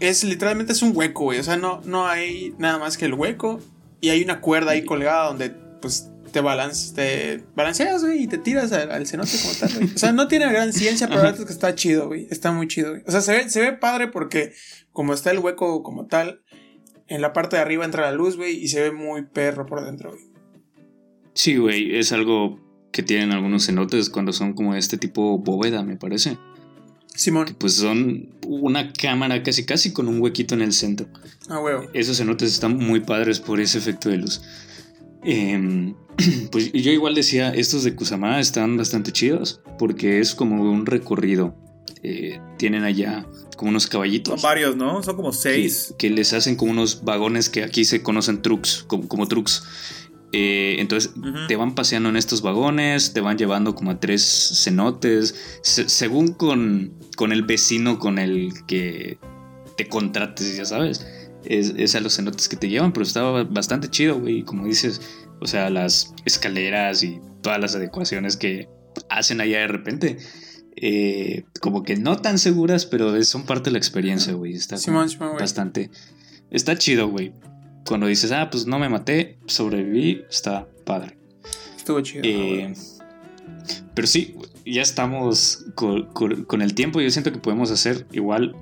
[0.00, 1.38] es literalmente es un hueco, güey.
[1.38, 3.60] O sea, no, no hay nada más que el hueco.
[4.00, 8.38] Y hay una cuerda ahí colgada donde, pues, te, balance, te balanceas, güey, y te
[8.38, 9.94] tiras al, cenote como tal, güey.
[9.94, 12.26] O sea, no tiene gran ciencia, pero la verdad es que está chido, güey.
[12.30, 13.02] Está muy chido, güey.
[13.06, 14.52] O sea, se ve, se ve padre porque,
[14.92, 16.42] como está el hueco como tal,
[17.08, 19.84] en la parte de arriba entra la luz, güey, y se ve muy perro por
[19.84, 20.22] dentro, güey.
[21.34, 22.60] Sí, güey, es algo
[22.92, 26.38] que tienen algunos cenotes cuando son como este tipo bóveda, me parece.
[27.14, 27.54] Simón.
[27.58, 31.06] pues son una cámara casi casi con un huequito en el centro.
[31.48, 31.88] Ah, huevo.
[31.92, 34.42] Esos cenotes están muy padres por ese efecto de luz.
[35.24, 35.94] Em,
[36.50, 41.54] pues yo igual decía, estos de Kusama están bastante chidos porque es como un recorrido.
[42.04, 44.40] Eh, tienen allá como unos caballitos.
[44.40, 45.02] Son varios, ¿no?
[45.02, 45.94] Son como seis.
[45.98, 49.62] Que, les hacen como unos vagones que aquí se conocen trucks, como, como trucks.
[50.32, 51.12] Eh, entonces
[51.46, 56.94] te van paseando en estos vagones, te van llevando como a tres cenotes, según con,
[57.16, 59.18] con, el vecino con el que
[59.76, 61.06] te contrates, ya sabes.
[61.44, 64.42] Es, a los cenotes que te llevan, pero estaba bastante chido, güey.
[64.42, 65.00] Como dices,
[65.40, 68.68] o sea, las escaleras y todas las adecuaciones que
[69.08, 70.18] hacen allá de repente.
[70.74, 74.54] Eh, como que no tan seguras, pero son parte de la experiencia, güey.
[74.54, 74.76] Está
[75.38, 75.90] bastante.
[76.50, 77.32] Está chido, güey
[77.86, 81.16] cuando dices, ah, pues no me maté, sobreviví, está padre.
[81.76, 82.22] Estuvo chido.
[82.24, 82.72] Eh,
[83.94, 87.00] Pero sí, ya estamos con, el tiempo.
[87.00, 88.54] Yo siento que podemos hacer igual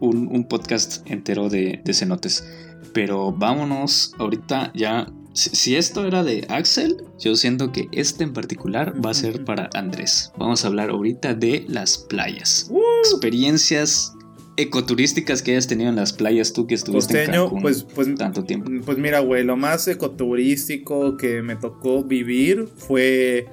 [0.00, 2.46] un, podcast entero de, de, cenotes.
[2.92, 5.10] Pero vámonos ahorita ya.
[5.34, 9.70] Si, esto era de Axel, yo siento que este en particular va a ser para
[9.74, 10.32] Andrés.
[10.36, 12.70] Vamos a hablar ahorita de las playas.
[13.04, 14.14] Experiencias
[14.56, 18.42] ecoturísticas que hayas tenido en las playas tú que estuviste en Cancún pues, pues, tanto
[18.42, 18.68] tiempo.
[18.84, 23.46] Pues mira, güey, lo más ecoturístico que me tocó vivir fue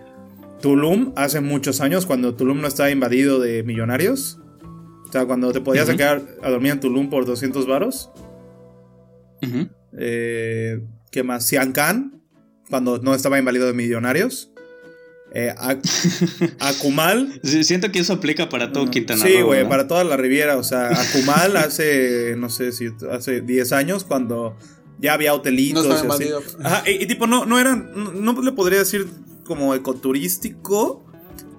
[0.61, 4.39] Tulum hace muchos años, cuando Tulum no estaba invadido de millonarios.
[5.15, 8.11] O sea, cuando te podías quedar a dormir en Tulum por 200 varos.
[9.97, 11.45] eh, ¿Qué más?
[11.47, 12.21] Siancán,
[12.69, 14.51] cuando no estaba invadido de millonarios.
[15.33, 15.55] Eh,
[16.59, 17.39] Akumal.
[17.43, 19.31] siento que eso aplica para todo Quintana Roo.
[19.31, 20.57] Sí, güey, para toda la Riviera.
[20.57, 24.57] O sea, Akumal hace, no sé si hace 10 años, cuando
[24.99, 25.85] ya había hotelitos.
[25.87, 26.29] No y,
[26.61, 27.89] Ajá, y, tipo, no, no eran.
[28.21, 29.07] No, le podría decir
[29.45, 31.04] como ecoturístico.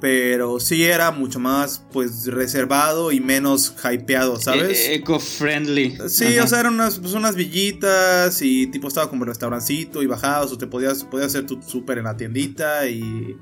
[0.07, 4.87] Pero sí era mucho más, pues, reservado y menos hypeado, ¿sabes?
[4.87, 5.99] E, eco-friendly.
[6.07, 10.53] Sí, o sea, eran unas, pues, unas villitas y tipo estaba como restaurancito y bajabas
[10.53, 13.37] o te podías, podías hacer tu súper en la tiendita y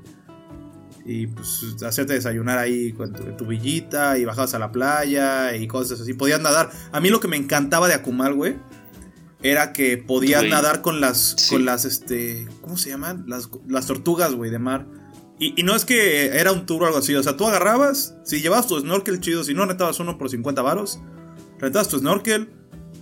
[1.05, 6.01] y pues hacerte desayunar ahí con tu, villita y bajabas a la playa y cosas
[6.01, 6.15] así.
[6.15, 6.71] Podías nadar.
[6.91, 8.55] A mí lo que me encantaba de Akumal, güey,
[9.43, 13.25] era que podías nadar con las, con las, este, ¿cómo se llaman?
[13.27, 15.04] Las, las tortugas, güey, de mar.
[15.37, 18.41] Y, no es que era un tour o algo así, o sea, tú agarrabas, si
[18.41, 20.99] llevabas tu snorkel chido, si no rentabas uno por 50 varos,
[21.59, 22.49] rentabas tu snorkel,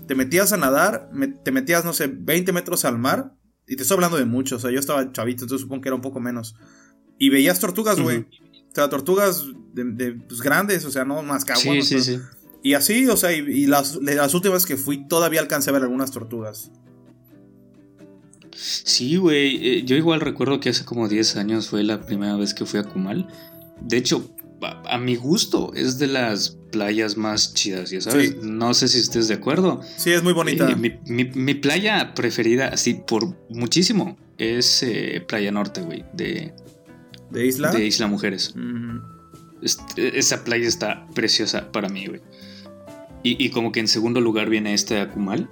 [0.07, 1.11] te metías a nadar,
[1.43, 3.36] te metías, no sé, 20 metros al mar,
[3.67, 5.95] y te estoy hablando de mucho, o sea, yo estaba chavito, entonces supongo que era
[5.95, 6.55] un poco menos.
[7.19, 8.19] Y veías tortugas, güey.
[8.19, 12.19] O sea, tortugas de, pues, grandes, o sea, no más Sí, sí, sí.
[12.63, 16.11] Y así, o sea, y, las, las, últimas que fui todavía alcancé a ver algunas
[16.11, 16.71] tortugas.
[18.56, 19.68] Sí, güey.
[19.68, 22.80] Eh, yo igual recuerdo que hace como 10 años fue la primera vez que fui
[22.80, 23.28] a Kumal.
[23.82, 24.30] De hecho,
[24.62, 28.38] a, mi gusto, es de las playas más chidas, ya sabes.
[28.43, 29.82] No sé si estés de acuerdo.
[29.97, 30.70] Sí, es muy bonita.
[30.70, 36.54] Eh, mi, playa preferida, así por muchísimo, es eh, Playa Norte, güey, de,
[37.34, 37.72] ¿De Isla?
[37.72, 38.54] De Isla Mujeres.
[39.97, 42.22] esa playa está preciosa para mí, güey.
[43.26, 45.49] Y, como que en segundo lugar viene este Akumal.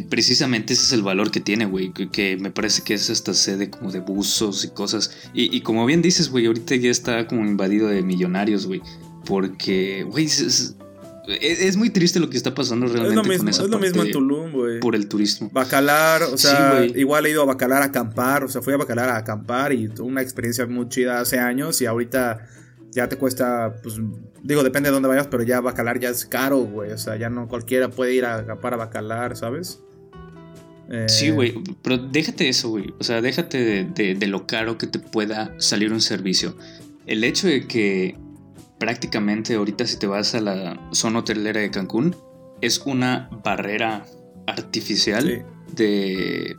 [0.00, 1.92] Precisamente ese es el valor que tiene, güey.
[1.92, 5.10] Que, me parece que es esta sede como de buzos y cosas.
[5.34, 8.82] Y, como bien dices, güey, ahorita ya está como invadido de millonarios, güey.
[9.24, 13.78] Porque, güey, es, muy triste lo que está pasando realmente es lo mismo, Es lo
[13.78, 14.80] mismo en Tulum, güey.
[14.80, 15.50] Por el turismo.
[15.52, 19.08] Bacalar, o sea, igual he ido a Bacalar a acampar, o sea, fui a Bacalar
[19.08, 22.46] a acampar y tuve una experiencia muy chida hace años y ahorita
[22.96, 24.00] ya te cuesta, pues,
[24.42, 27.28] digo, depende de dónde vayas, pero ya Bacalar ya es caro, güey, o sea, ya
[27.28, 29.80] no cualquiera puede ir a acampar a Bacalar, ¿sabes?
[31.08, 32.94] Sí, güey, pero déjate eso, güey.
[33.00, 36.56] O sea, déjate de, lo caro que te pueda salir un servicio.
[37.06, 38.16] El hecho de que
[38.78, 42.14] prácticamente ahorita si te vas a la zona hotelera de Cancún,
[42.60, 44.06] es una barrera
[44.46, 46.56] artificial de,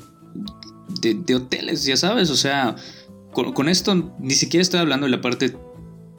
[1.01, 2.75] de, hoteles, ya sabes, o sea,
[3.31, 5.55] con, esto ni siquiera estoy hablando de la parte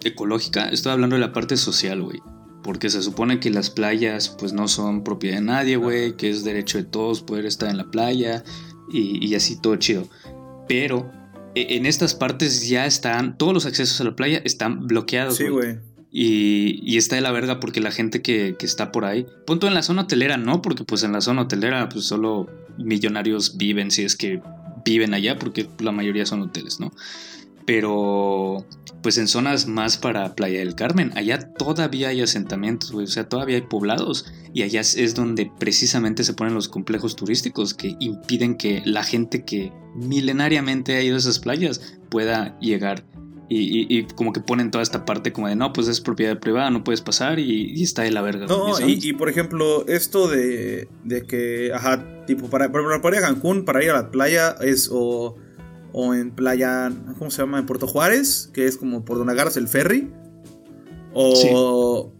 [0.09, 2.21] ecológica, estoy hablando de la parte social, güey.
[2.63, 6.45] Porque se supone que las playas pues no son propiedad de nadie, güey, que es
[6.45, 8.45] derecho de todos poder estar en la playa
[8.93, 10.09] y, y así todo chido.
[10.69, 11.11] Pero
[11.55, 15.37] e, en estas partes ya están, todos los accesos a la playa están bloqueados.
[15.37, 15.79] Sí, güey.
[16.11, 19.83] Y, está de la verga porque la gente que, está por ahí, punto en la
[19.83, 22.49] zona hotelera, no, porque pues en la zona hotelera pues solo
[22.79, 24.41] millonarios viven, si es que
[24.85, 26.93] viven allá, porque la mayoría son hoteles, ¿no?
[27.69, 28.65] Pero
[29.03, 33.57] pues en zonas más para Playa del Carmen, allá todavía hay asentamientos, o sea, todavía
[33.57, 34.25] hay poblados.
[34.55, 39.45] Y allá es donde precisamente se ponen los complejos turísticos que impiden que la gente
[39.45, 43.05] que milenariamente ha ido a esas playas pueda llegar.
[43.51, 46.85] Y, como que ponen toda esta parte como de no, pues es propiedad privada, no
[46.85, 48.47] puedes pasar y, está de la verga.
[48.47, 53.27] No, y, por ejemplo, esto de, de que, ajá, tipo, para, para, para ir a
[53.27, 55.37] Cancún, para ir a la playa, es o,
[56.01, 57.59] o en playa, ¿cómo se llama?
[57.59, 60.09] En Puerto Juárez, que es como por donde agarras el ferry.
[61.13, 62.13] O,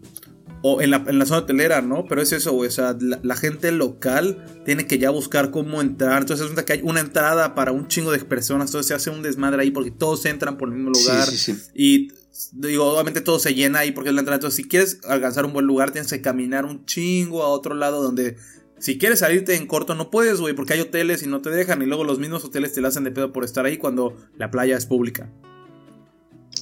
[0.61, 2.03] o en la, en la zona hotelera, ¿no?
[2.09, 2.67] Pero es eso, güey.
[2.67, 6.23] O sea, la, gente local tiene que ya buscar cómo entrar.
[6.23, 8.67] Entonces resulta que hay una entrada para un chingo de personas.
[8.67, 11.29] Entonces se hace un desmadre ahí porque todos entran por el mismo lugar.
[11.29, 11.61] Sí, sí, sí.
[11.73, 12.11] Y
[12.51, 14.35] digo, obviamente todo se llena ahí porque es la entrada.
[14.35, 18.03] Entonces, si quieres alcanzar un buen lugar, tienes que caminar un chingo a otro lado
[18.03, 18.35] donde.
[18.79, 21.81] Si quieres salirte en corto, no puedes, güey, porque hay hoteles y no te dejan.
[21.81, 24.51] Y luego los mismos hoteles te la hacen de pedo por estar ahí cuando la
[24.51, 25.29] playa es pública.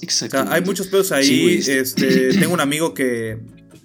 [0.01, 0.45] Exacto.
[0.49, 1.59] hay muchos pedos ahí.
[1.67, 3.39] este, tengo un amigo que,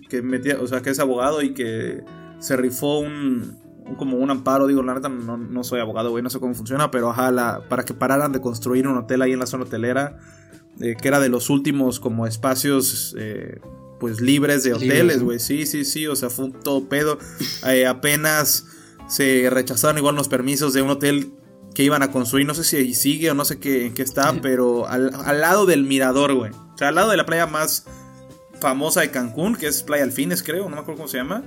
[0.08, 2.02] que metía, o sea, que es abogado y que
[2.38, 3.58] se rifó un,
[3.96, 6.90] como un amparo, digo, la neta no, no soy abogado, güey, no sé cómo funciona,
[6.90, 10.18] pero ajá, la, para que pararan de construir un hotel ahí en la zona hotelera,
[10.80, 13.60] eh, que era de los últimos como espacios eh,
[14.02, 17.20] pues libres de hoteles, güey, sí, sí, sí, o sea, fue un todo pedo,
[17.68, 18.66] Eh, apenas
[19.08, 21.30] se rechazaron igual los permisos de un hotel
[21.72, 24.02] que iban a construir, no sé si ahí sigue o no sé qué, en qué
[24.02, 27.46] está, pero al, al lado del mirador, güey, o sea, al lado de la playa
[27.46, 27.84] más
[28.60, 31.44] famosa de Cancún, que es Playa Alfines, creo, no me acuerdo cómo se llama.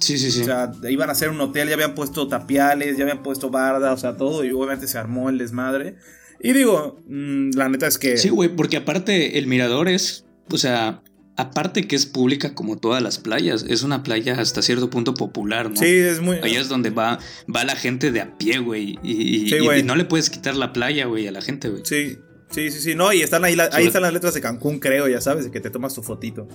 [0.00, 0.40] Sí, sí, sí.
[0.40, 3.92] O sea, iban a hacer un hotel, ya habían puesto tapiales, ya habían puesto barda,
[3.92, 5.96] o sea, todo, y obviamente se armó el desmadre.
[6.42, 8.16] Y digo, mm, la neta es que.
[8.16, 11.02] Sí, güey, porque aparte el mirador es, o sea,
[11.40, 15.70] aparte que es pública como todas las playas, es una playa hasta cierto punto popular,
[15.70, 15.76] ¿no?
[15.76, 16.36] Sí, es muy.
[16.42, 17.18] Ahí es donde va,
[17.54, 18.98] va la gente de a pie, güey.
[19.02, 21.82] Y, Sí, y- y no le puedes quitar la playa, güey, a la gente, güey.
[21.84, 22.18] Sí,
[22.50, 22.94] sí, sí, sí.
[22.94, 25.50] No, y están ahí, la- ahí están las letras de Cancún, creo, ya sabes, de
[25.50, 26.46] que te tomas tu fotito.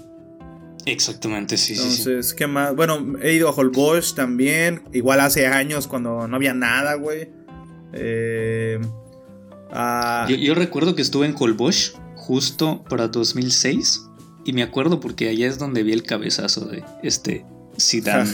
[0.85, 1.87] Exactamente, sí, sí, sí.
[2.09, 2.75] Entonces, ¿qué más?
[2.75, 4.83] Bueno, he ido a Holbox también.
[4.93, 7.29] Igual hace años cuando no había nada, güey.
[7.93, 8.79] Eh,
[9.71, 14.03] ah, Yo, yo recuerdo que estuve en Colbosch justo para 2006
[14.45, 17.45] y me acuerdo porque allá es donde vi el cabezazo de este
[17.77, 18.29] Zidane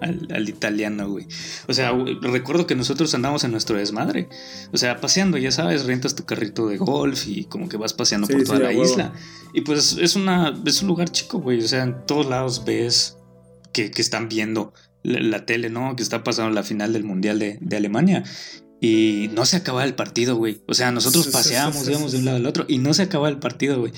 [0.00, 1.26] al, al italiano, güey.
[1.66, 4.28] O sea, güey, recuerdo que nosotros andamos en nuestro desmadre.
[4.72, 8.26] O sea, paseando, ya sabes, rentas tu carrito de golf y como que vas paseando
[8.28, 8.84] Sí, por toda la huevo.
[8.84, 9.12] isla.
[9.52, 11.58] Y pues es una es un lugar chico, güey.
[11.58, 13.16] O sea, en todos lados ves
[13.72, 14.72] que, que están viendo
[15.02, 15.96] la, la tele, ¿no?
[15.96, 18.22] Que está pasando la final del Mundial de, de Alemania.
[18.80, 20.60] Y no se acaba el partido, güey.
[20.66, 23.38] O sea, nosotros sí, íbamos de un lado al otro y no se acaba el
[23.38, 23.92] partido, güey.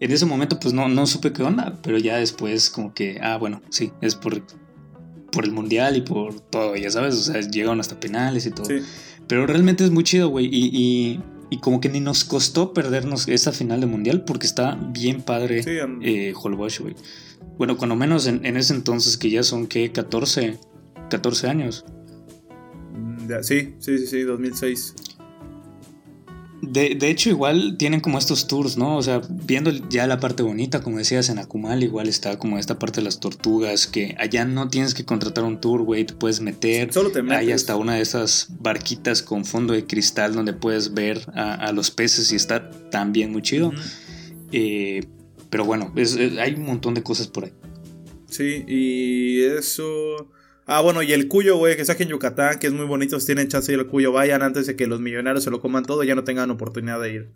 [0.00, 3.36] En ese momento, pues no, no supe qué onda, pero ya después, como que, ah,
[3.36, 4.42] bueno, sí, es por,
[5.30, 7.14] por el mundial y por todo, ya sabes.
[7.14, 8.66] O sea, llegaron hasta penales y todo.
[8.66, 8.80] sí.
[9.28, 10.46] Pero realmente es muy chido, güey.
[10.46, 11.20] Y, y,
[11.50, 15.62] y como que ni nos costó perdernos esa final de mundial porque está bien padre
[15.62, 15.70] Sí,
[16.02, 16.96] eh, Holbox, güey.
[17.58, 19.92] Bueno, cuando menos en, en ese entonces, que ya son, ¿qué?
[19.92, 20.58] 14,
[21.10, 21.84] 14 años.
[23.42, 24.94] Sí, sí, sí, sí, 2006.
[26.62, 28.96] De, de hecho, igual tienen como estos tours, ¿no?
[28.96, 32.78] O sea, viendo ya la parte bonita, como decías, en Akumal igual está como esta
[32.78, 36.40] parte de las tortugas, que allá no tienes que contratar un tour, güey, te puedes
[36.40, 36.92] meter.
[36.92, 37.38] Solo te metes.
[37.38, 41.72] Hay hasta una de esas barquitas con fondo de cristal donde puedes ver a, a
[41.72, 43.72] los peces y está también muy chido.
[44.52, 45.04] Eh,
[45.50, 47.52] pero bueno, es- es- hay un montón de cosas por ahí.
[48.30, 50.30] Sí, y eso.
[50.66, 53.18] Ah, bueno, y el cuyo, güey, que está aquí en Yucatán, que es muy bonito.
[53.18, 55.60] Si tienen chance de ir al cuyo, vayan antes de que los millonarios se lo
[55.60, 57.32] coman todo y ya no tengan oportunidad de ir.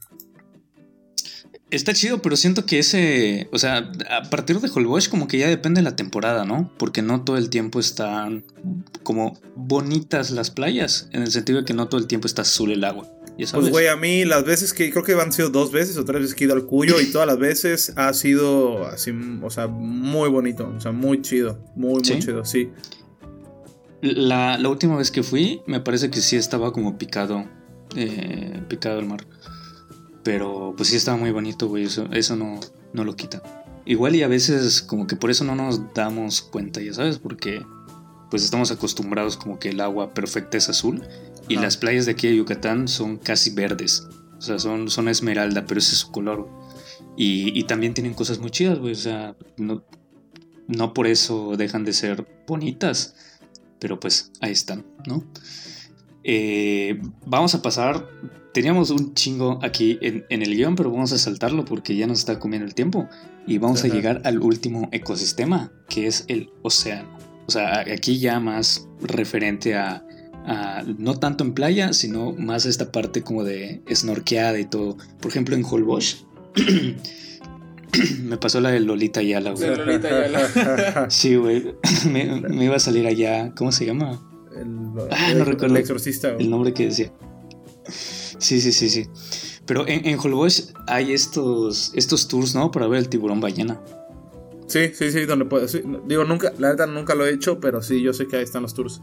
[1.70, 5.48] Está chido, pero siento que ese, o sea, a partir de Holbox como que ya
[5.48, 6.72] depende de la temporada, ¿no?
[6.78, 8.44] Porque no todo el tiempo están
[9.02, 12.70] como bonitas las playas, en el sentido de que no todo el tiempo está azul
[12.70, 13.10] el agua.
[13.36, 16.22] Pues, güey, a mí las veces que creo que han sido dos veces o tres
[16.22, 19.12] veces que he ido al cuyo y todas las veces ha sido así,
[19.42, 22.70] o sea, muy bonito, o sea, muy chido, muy, muy chido, sí.
[24.14, 27.44] La, la última vez que fui, me parece que sí estaba como picado,
[27.94, 29.26] eh, picado el mar.
[30.22, 32.60] Pero pues sí estaba muy bonito, güey, eso, eso no,
[32.92, 33.42] no lo quita.
[33.84, 37.64] Igual y a veces como que por eso no nos damos cuenta, ya sabes, porque
[38.30, 41.02] pues estamos acostumbrados como que el agua perfecta es azul
[41.48, 44.08] y las playas de aquí de Yucatán son casi verdes.
[44.38, 46.48] O sea, son, son esmeralda, pero ese es su color.
[47.16, 48.92] Y, y también tienen cosas muy chidas, güey.
[48.92, 49.84] O sea, no,
[50.66, 53.14] no por eso dejan de ser bonitas.
[53.78, 55.24] Pero pues ahí están, ¿no?
[56.24, 58.08] Eh, vamos a pasar.
[58.52, 62.20] Teníamos un chingo aquí en, en el guion, pero vamos a saltarlo porque ya nos
[62.20, 63.08] está comiendo el tiempo.
[63.46, 67.16] Y vamos a llegar al último ecosistema, que es el océano.
[67.46, 70.04] O sea, aquí ya más referente a,
[70.46, 74.96] a- no tanto en playa, sino más esta parte como de snorkeada y todo.
[75.20, 76.24] Por ejemplo, en Holbox
[78.24, 79.70] me pasó la de Lolita Yala, güey.
[79.70, 81.06] De Lolita Ayala.
[81.10, 81.74] Sí, güey.
[82.10, 83.52] me, me iba a salir allá.
[83.54, 84.20] ¿Cómo se llama?
[84.56, 84.66] El,
[85.10, 85.74] Ah, no recuerdo.
[85.74, 86.44] El exorcista, güey.
[86.44, 87.12] El nombre que decía.
[88.38, 89.06] Sí, sí, sí, sí.
[89.66, 92.70] Pero en, en Holbox hay estos, estos tours, ¿no?
[92.70, 93.80] Para ver el tiburón ballena.
[94.66, 95.68] Sí, sí, sí, donde puedo.
[95.68, 98.42] sí, digo, nunca, la neta nunca lo he hecho, pero sí, yo sé que ahí
[98.42, 99.00] están los tours.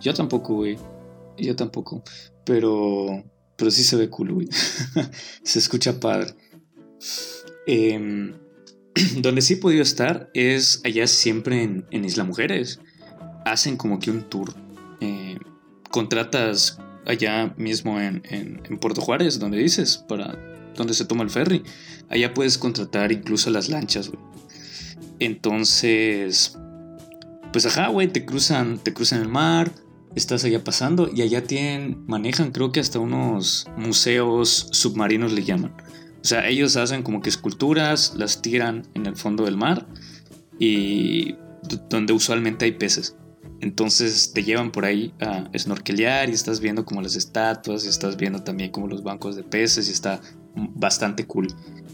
[0.00, 0.78] Yo tampoco, güey.
[1.38, 2.02] Yo tampoco.
[2.44, 3.24] Pero.
[3.56, 4.48] Pero sí se ve cool, güey.
[5.42, 6.34] se escucha padre.
[7.66, 8.34] Em,
[9.18, 12.80] donde sí he podido estar es allá siempre en, Isla Mujeres.
[13.44, 14.54] Hacen como que un tour.
[15.00, 15.38] Eh,
[15.90, 20.38] contratas allá mismo en Puerto Juárez, donde dices, para
[20.76, 21.62] donde se toma el ferry.
[22.08, 24.20] Allá puedes contratar incluso las lanchas, güey.
[25.18, 26.56] Entonces,
[27.52, 29.72] pues ajá, güey, te cruzan, te cruzan el mar,
[30.14, 35.74] estás allá pasando y allá tienen, manejan creo que hasta unos museos submarinos le llaman.
[36.22, 39.86] O sea, ellos hacen como que esculturas, las tiran en el fondo del mar
[40.58, 41.36] y
[41.88, 43.16] donde usualmente hay peces.
[43.60, 48.16] Entonces te llevan por ahí a snorkelear y estás viendo como las estatuas y estás
[48.16, 50.20] viendo también como los bancos de peces y está
[50.54, 51.48] bastante cool.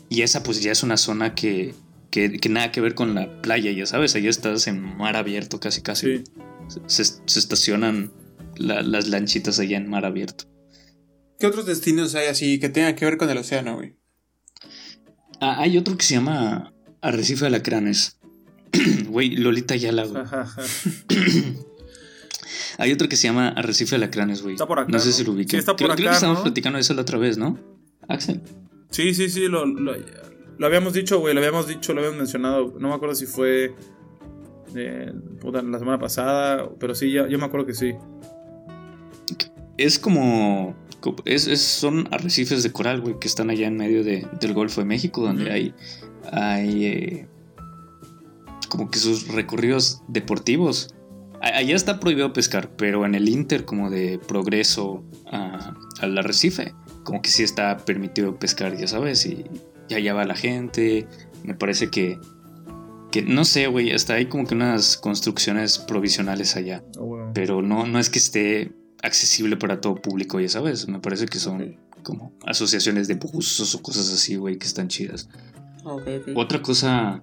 [0.09, 1.75] Y esa pues ya es una zona que,
[2.11, 5.83] que, nada que ver con la playa, ya sabes, ahí estás en mar abierto casi
[5.83, 6.23] casi.
[6.87, 8.13] Se, estacionan
[8.57, 10.45] las lanchitas allá en mar abierto.
[11.39, 13.96] ¿Qué otros destinos hay así que tengan que ver con el océano, güey?
[15.41, 18.19] Ah, hay otro que se llama Arrecife de Alacranes.
[19.09, 20.23] Güey, Lolita Yala, güey.
[22.79, 24.55] Hay otro que se llama Arrecife de Alacranes, güey.
[24.55, 24.93] Está por acá.
[24.93, 25.53] No sé si lo ubiqué.
[25.53, 26.45] Sí, está por creo, acá, creo que estábamos ¿no?
[26.45, 27.59] platicando de eso la otra vez, ¿no?
[28.07, 28.43] Axel.
[28.91, 29.95] Sí, sí, sí, lo, lo,
[30.59, 32.75] lo habíamos dicho, güey, lo habíamos dicho, lo habíamos mencionado.
[32.79, 33.75] No me acuerdo si fue
[34.75, 35.13] eh,
[35.43, 37.95] la semana pasada, pero sí, ya, yo me acuerdo que sí.
[39.77, 40.77] Es como.
[41.25, 44.81] Es, es- son arrecifes de coral, güey, que están allá en medio de- del Golfo
[44.81, 45.75] de México, donde hay.
[46.33, 46.85] Hay.
[46.87, 47.27] eh,
[48.69, 50.93] como que sus recorridos deportivos.
[51.41, 56.75] Allá está prohibido pescar, pero en el Inter, como de progreso a- al arrecife,
[57.05, 59.45] como que sí está permitido pescar, ya sabes, y,
[59.89, 61.07] y allá va la gente.
[61.45, 62.19] Me parece que.
[63.13, 67.87] Que no sé, güey, hasta hay como que unas construcciones provisionales allá Ah, pero no,
[67.87, 68.73] no es que esté
[69.03, 70.89] accesible para todo público, ya sabes.
[70.89, 75.29] Me parece que son como asociaciones de buzos o cosas así, güey, que están chidas.
[76.35, 77.23] Otra cosa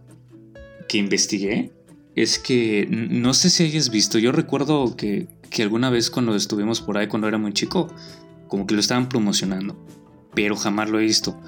[0.88, 1.72] que investigué
[2.16, 6.82] es que no sé si hayas visto, yo recuerdo que, que alguna vez cuando estuvimos
[6.82, 7.88] por ahí, cuando era muy chico,
[8.48, 9.76] como que lo estaban promocionando,
[10.34, 11.40] pero jamás lo he visto.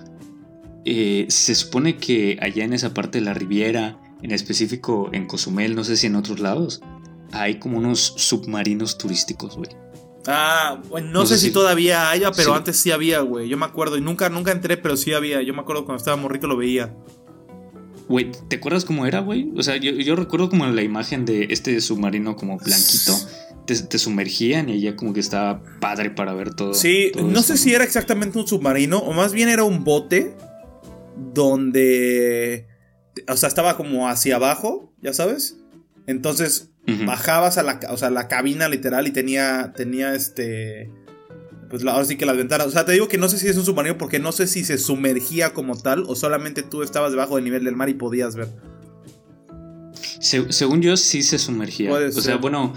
[0.85, 5.75] Eh, se supone que allá en esa parte de la Riviera, en específico en Cozumel,
[5.75, 6.81] no sé si en otros lados,
[7.31, 9.69] hay como unos submarinos turísticos, güey.
[10.27, 12.57] Ah, bueno, no, No sé sé si si- todavía haya, pero Sí.
[12.57, 13.47] antes sí había, güey.
[13.47, 15.41] Yo me acuerdo y nunca, nunca entré, pero sí había.
[15.41, 16.95] Yo me acuerdo cuando estaba morrito lo veía.
[18.07, 19.51] Güey, ¿te acuerdas cómo era, güey?
[19.57, 23.13] O sea, yo, yo recuerdo como la imagen de este submarino como blanquito.
[23.65, 26.75] Te, te sumergían y allá como que estaba padre para ver todo.
[26.75, 30.35] Sí, todo no sé si era exactamente un submarino o más bien era un bote
[31.33, 32.67] donde,
[33.27, 35.57] o sea, estaba como hacia abajo, ya sabes.
[36.07, 36.69] Entonces
[37.05, 40.91] Bajabas a la, o sea, la cabina literal y tenía, tenía este,
[41.69, 42.67] pues la- ahora sí que las ventanas.
[42.67, 44.63] O sea, te digo que no sé si es un submarino porque no sé si
[44.63, 48.35] se sumergía como tal o solamente tú estabas debajo del nivel del mar y podías
[48.35, 48.49] ver.
[50.19, 51.89] Se- según yo, sí se sumergía.
[51.89, 52.73] Puede o sea, bueno,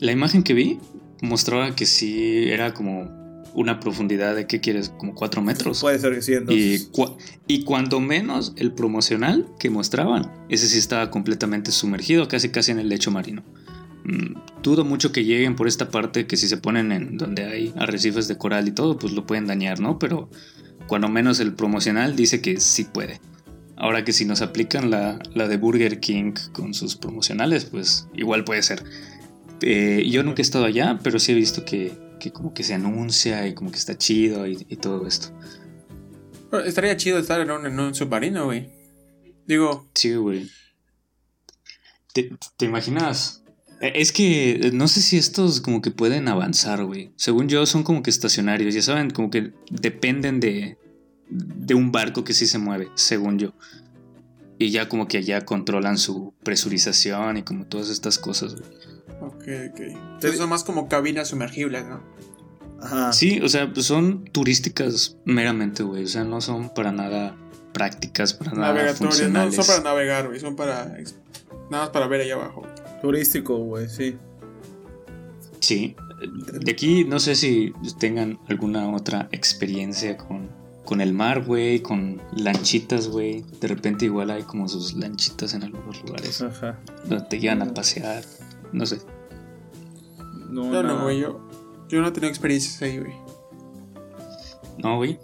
[0.00, 0.78] la imagen que vi
[1.22, 3.23] mostraba que sí era como
[3.54, 4.90] una profundidad de, ¿qué quieres?
[4.90, 5.80] Como 4 metros.
[5.80, 6.88] Puede ser que sí, Y,
[7.46, 12.80] y cuando menos el promocional que mostraban, ese sí estaba completamente sumergido, casi casi en
[12.80, 13.44] el lecho marino.
[14.04, 17.72] Mm, dudo mucho que lleguen por esta parte que si se ponen en donde hay
[17.76, 19.98] arrecifes de coral y todo, pues lo pueden dañar, ¿no?
[19.98, 20.28] Pero
[20.86, 23.20] cuando menos el promocional dice que sí puede.
[23.76, 28.44] Ahora que si nos aplican la, la de Burger King con sus promocionales, pues igual
[28.44, 28.84] puede ser.
[29.62, 31.92] Eh, yo nunca he estado allá, pero sí he visto que,
[32.24, 35.28] que como que se anuncia y como que está chido y- y todo esto.
[36.50, 38.70] Pero estaría chido estar en un, en un submarino, güey.
[39.46, 40.48] Digo, Sí, güey.
[42.14, 43.42] ¿Te, te imaginas?
[43.82, 47.12] Eh, Es que eh, no sé si estos como que pueden avanzar, güey.
[47.16, 50.78] Según yo, son como que estacionarios, ya saben, como que dependen de,
[51.28, 53.52] de un barco que sí se mueve, según yo.
[54.58, 58.70] Y ya como que allá controlan su presurización y como todas estas cosas, güey.
[59.20, 59.80] Ok, ok.
[59.80, 62.00] Entonces son más como cabinas sumergibles, ¿no?
[62.80, 63.12] Ajá.
[63.12, 66.04] Sí, o sea, pues son turísticas meramente, güey.
[66.04, 67.36] O sea, no son para nada
[67.72, 69.54] prácticas, para nada Navegatorias, no funcionales.
[69.56, 70.40] son para navegar, güey.
[70.40, 70.84] Son para.
[71.70, 72.62] Nada más para ver allá abajo.
[73.00, 74.16] Turístico, güey, sí.
[75.60, 75.96] Sí.
[76.60, 80.48] De aquí no sé si tengan alguna otra experiencia con,
[80.84, 83.44] con el mar, güey, con lanchitas, güey.
[83.60, 86.78] De repente igual hay como sus lanchitas en algunos lugares Ajá.
[87.06, 88.24] donde te llevan a pasear.
[88.74, 88.98] No sé.
[90.50, 91.20] No, No, güey.
[91.20, 91.48] Yo,
[91.88, 93.12] yo no he tenido experiencias ahí, güey.
[94.78, 95.18] No, güey.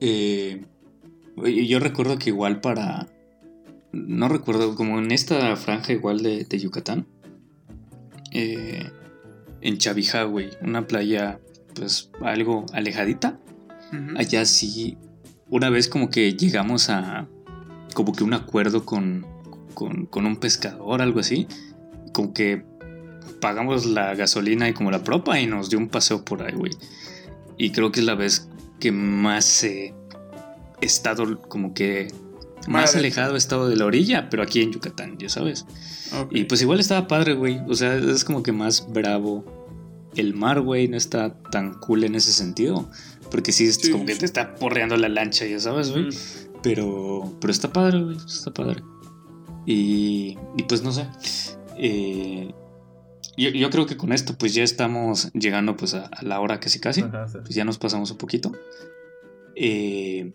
[0.00, 0.64] Eh,
[1.66, 3.08] yo recuerdo que igual para...
[3.92, 7.06] No recuerdo, como en esta franja igual de, de Yucatán.
[8.32, 8.90] eh,
[9.60, 10.50] en Chavijá, güey.
[10.62, 11.40] Una playa
[11.74, 13.38] pues algo alejadita.
[14.16, 14.96] Allá sí,
[15.50, 17.28] una vez como que llegamos a
[17.94, 19.26] como que un acuerdo con,
[19.74, 21.46] con, con un pescador, algo así.
[22.14, 22.64] Como que
[23.40, 26.72] pagamos la gasolina y como la propa y nos dio un paseo por ahí, güey.
[27.58, 28.48] Y creo que es la vez
[28.80, 29.94] que más he
[30.80, 32.08] estado como que
[32.68, 35.66] más alejado he estado de la orilla, pero aquí en Yucatán, ya sabes.
[36.30, 37.60] Y pues igual estaba padre, güey.
[37.68, 39.44] O sea, es como que más bravo.
[40.14, 42.88] El mar, güey, no está tan cool en ese sentido.
[43.30, 46.04] Porque sí, es Sí, como que te está porreando la lancha, ya sabes, güey.
[46.04, 46.12] Mm.
[46.62, 48.16] Pero, pero está padre, güey.
[48.16, 48.82] Está padre.
[49.64, 51.06] Y, y pues no sé.
[51.78, 52.52] Eh,
[53.36, 56.60] yo, yo, creo que con esto pues ya estamos llegando pues a, a la hora
[56.60, 57.02] casi casi.
[57.02, 57.38] Ajá, sí.
[57.40, 58.52] Pues ya nos pasamos un poquito.
[59.54, 60.32] Eh,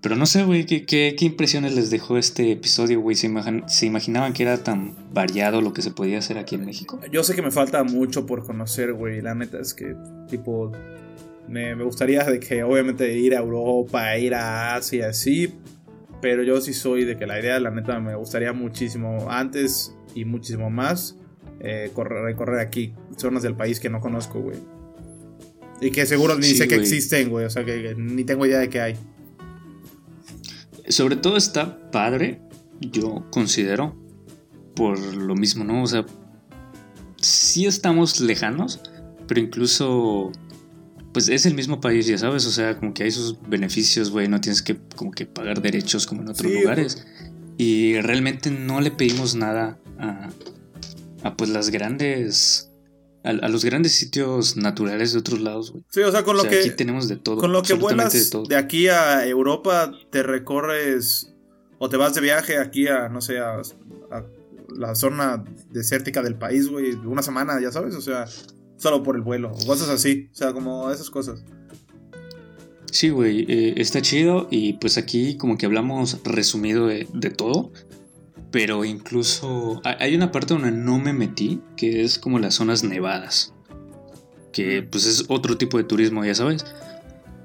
[0.00, 3.16] pero no sé, güey, ¿qué, qué, qué impresiones les dejó este episodio, güey?
[3.16, 3.28] ¿Se,
[3.66, 7.00] ¿Se imaginaban que era tan variado lo que se podía hacer aquí en México?
[7.10, 9.20] Yo sé que me falta mucho por conocer, güey.
[9.20, 9.96] La neta es que,
[10.28, 10.70] tipo,
[11.48, 15.54] me, me gustaría de que obviamente ir a Europa, ir a Asia, sí.
[16.22, 20.24] Pero yo sí soy de que la idea, la neta, me gustaría muchísimo antes y
[20.24, 21.16] muchísimo más
[21.60, 24.58] eh, correr- recorrer aquí zonas del país que no conozco, güey.
[25.80, 27.44] Y que seguro ni Sí, sé que existen, güey.
[27.46, 28.96] O sea, que, que ni tengo idea de qué hay.
[30.88, 32.40] Sobre todo está padre,
[32.80, 33.94] yo considero,
[34.74, 35.82] por lo mismo, ¿no?
[35.82, 36.06] O sea,
[37.20, 38.80] sí estamos lejanos,
[39.26, 40.32] pero incluso,
[41.12, 44.28] pues es el mismo país, ya sabes, o sea, como que hay sus beneficios, güey,
[44.28, 47.06] no tienes que como que pagar derechos como en otros Sí, lugares.
[47.58, 50.30] Y realmente no le pedimos nada a,
[51.22, 52.70] a pues las grandes,
[53.24, 55.84] a, a los grandes sitios naturales de otros lados, güey.
[55.90, 56.60] Sí, o sea, con O lo sea, que.
[56.60, 57.38] aquí tenemos de todo.
[57.38, 58.44] Con lo que vuelas de todo.
[58.44, 61.32] de aquí a Europa, te recorres
[61.78, 63.60] o te vas de viaje aquí a, no sé, a,
[64.10, 64.24] a
[64.76, 68.26] la zona desértica del país, güey, una semana, ya sabes, o sea,
[68.76, 71.42] solo por el vuelo, o cosas así, o sea, como esas cosas.
[72.90, 77.70] Sí, güey, eh, está chido y pues aquí como que hablamos resumido de, de todo,
[78.50, 83.52] pero incluso hay- una parte donde no me metí, que es como las zonas nevadas,
[84.52, 86.64] que pues es otro tipo de turismo, ya sabes.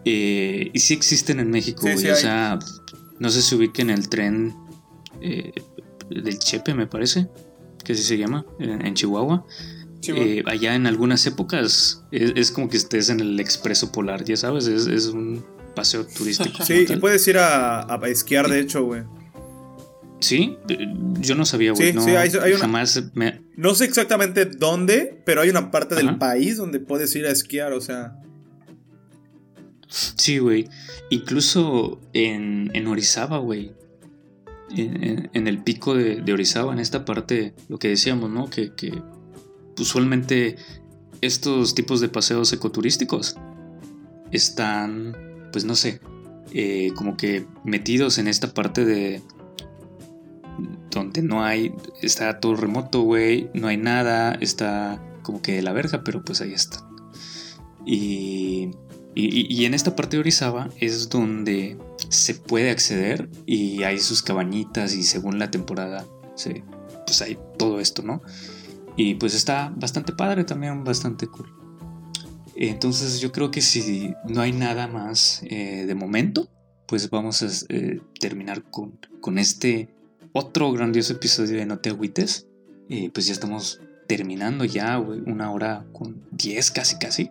[0.06, 2.60] Eh, y sí existen en México, Sí, o sea,
[3.20, 4.54] no sé si ubiquen el tren
[5.22, 5.54] eh,
[6.10, 7.28] del Chepe, me parece,
[7.84, 9.46] que así se llama, en, en Chihuahua.
[10.06, 14.36] Eh, allá en algunas épocas es, es como que estés en el expreso polar, ya
[14.36, 15.46] sabes, es, es un
[15.76, 16.64] paseo turístico.
[16.66, 19.04] Sí, y puedes ir a, a esquiar, de hecho, güey.
[20.24, 20.58] Sí,
[21.20, 21.90] yo no sabía, güey.
[21.90, 23.42] Sí, no, sí, hay- hay una- Jamás me.
[23.58, 27.74] No sé exactamente dónde, pero hay una parte del país donde puedes ir a esquiar,
[27.74, 28.16] o sea.
[29.88, 30.68] Sí, güey.
[31.10, 33.74] Incluso en, en Orizaba, güey.
[34.76, 38.50] En, en- en el pico de, de Orizaba, en esta parte, lo que decíamos, ¿no?
[38.50, 39.02] Que, que
[39.80, 40.56] usualmente
[41.22, 43.36] estos tipos de paseos ecoturísticos
[44.32, 45.16] están,
[45.52, 46.00] pues no sé,
[46.54, 49.22] eh, como que metidos en esta parte de
[50.94, 55.74] donde no hay, está todo remoto, güey, no hay nada, está como que de la
[55.74, 56.88] verga, pero pues ahí está.
[57.86, 58.72] Y,
[59.16, 61.78] y, y en esta parte de Orizaba es donde
[62.10, 66.64] se puede acceder y hay sus cabañitas y según la temporada, se,
[67.06, 68.22] pues hay todo esto, ¿no?
[68.96, 71.48] Y pues está bastante padre también, bastante cool.
[72.56, 76.48] Entonces yo creo que si no hay nada más eh, de momento,
[76.86, 79.90] pues vamos a eh, terminar con, con este
[80.34, 82.48] otro grandioso episodio de No te agüites.
[82.90, 87.30] Eh, pues ya estamos terminando ya, una hora con 10 casi casi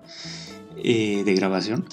[0.83, 1.87] eh, de grabación.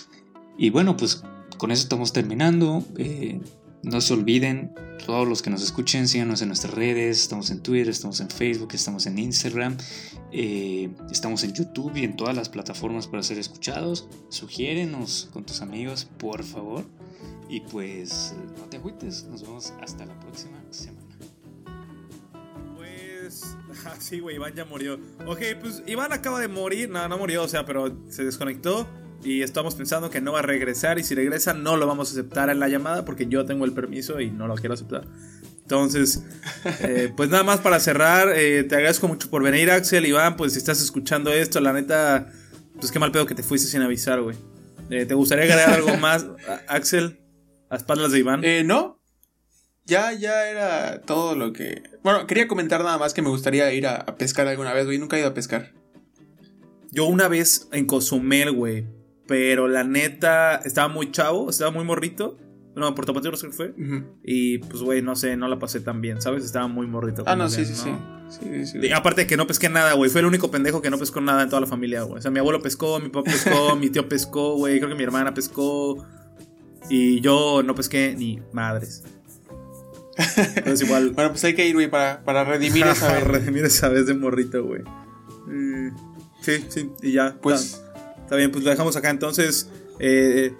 [0.57, 1.23] Y bueno, pues
[1.57, 2.83] con eso estamos terminando.
[2.97, 3.41] Eh,
[3.83, 4.73] no se olviden,
[5.05, 7.21] todos los que nos escuchen, síganos en nuestras redes.
[7.21, 9.77] Estamos en Twitter, estamos en Facebook, estamos en Instagram,
[10.31, 14.07] eh, estamos en YouTube y en todas las plataformas para ser escuchados.
[14.29, 16.85] Sugiérenos con tus amigos, por favor.
[17.49, 20.98] Y pues no te agüites, nos vemos hasta la próxima semana.
[23.99, 24.99] Sí, güey, Iván ya murió.
[25.25, 26.89] Ok, pues Iván acaba de morir.
[26.89, 28.87] No, no murió, o sea, pero se desconectó.
[29.23, 30.97] Y estamos pensando que no va a regresar.
[30.99, 33.73] Y si regresa, no lo vamos a aceptar en la llamada porque yo tengo el
[33.73, 35.05] permiso y no lo quiero aceptar.
[35.61, 36.23] Entonces,
[36.81, 40.05] eh, pues nada más para cerrar, eh, te agradezco mucho por venir, Axel.
[40.05, 42.29] Iván, pues si estás escuchando esto, la neta,
[42.79, 44.37] pues qué mal pedo que te fuiste sin avisar, güey.
[44.89, 46.25] Eh, ¿Te gustaría agregar algo más,
[46.67, 47.19] Axel?
[47.69, 48.43] A espaldas de Iván.
[48.43, 48.98] Eh, no.
[49.89, 51.83] Ya, ya era todo lo que.
[52.03, 54.97] Bueno, quería comentar nada más que me gustaría ir a, a pescar alguna vez, güey.
[54.99, 55.73] Nunca he ido a pescar.
[56.91, 58.87] Yo una vez en Cozumel, güey.
[59.27, 62.37] Pero la neta, estaba muy chavo, estaba muy morrito.
[62.75, 63.69] No, en Puerto Pateros creo que fue.
[63.71, 64.05] Ujú.
[64.23, 66.45] Y pues, güey, no sé, no la pasé tan bien, ¿sabes?
[66.45, 67.23] Estaba muy morrito.
[67.25, 67.89] Ah, no, sí, sí, sí.
[67.89, 68.19] no.
[68.29, 68.79] Sí, sí, sí.
[68.81, 70.09] Y aparte que no pesqué nada, güey.
[70.09, 72.19] Fue el único pendejo que no pescó nada en toda la familia, güey.
[72.19, 74.79] O sea, mi abuelo pescó, mi papá pescó, mi tío pescó, güey.
[74.79, 76.05] Creo que mi hermana pescó.
[76.89, 79.03] Y yo no pesqué ni madres.
[80.55, 81.11] Entonces igual.
[81.15, 83.23] Bueno, pues hay que ir, güey, para, para redimir esa vez.
[83.23, 84.81] redimir esa vez de morrito, güey.
[85.47, 85.89] Mm,
[86.41, 87.37] sí, sí, y ya.
[87.41, 89.69] Pues Está, está bien, pues lo dejamos acá entonces.
[89.99, 90.53] Eh,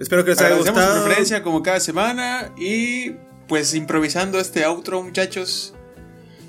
[0.00, 1.04] espero que les haya agradecemos su gustado.
[1.04, 3.12] preferencia como cada semana y
[3.48, 5.74] pues improvisando este outro, muchachos.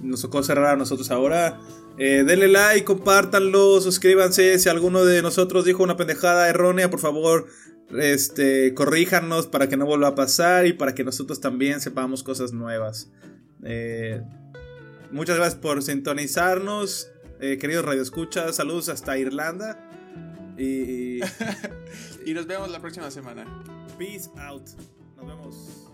[0.02, 1.60] Nos tocó cerrar a nosotros ahora.
[2.00, 4.60] Eh, denle like, compártanlo, suscríbanse.
[4.60, 7.48] Si alguno de nosotros dijo una pendejada errónea, por favor,
[7.92, 12.54] este, corríjanos para que no vuelva a pasar y para que nosotros también sepamos cosas
[12.54, 13.12] nuevas.
[13.64, 14.22] Eh,
[15.12, 17.10] muchas gracias por sintonizarnos,
[17.40, 18.56] eh, queridos radioescuchas.
[18.56, 19.84] Saludos hasta Irlanda.
[20.58, 21.20] Y,
[22.26, 23.46] y nos vemos la próxima semana.
[23.98, 24.68] Peace out.
[25.16, 25.88] Nos vemos.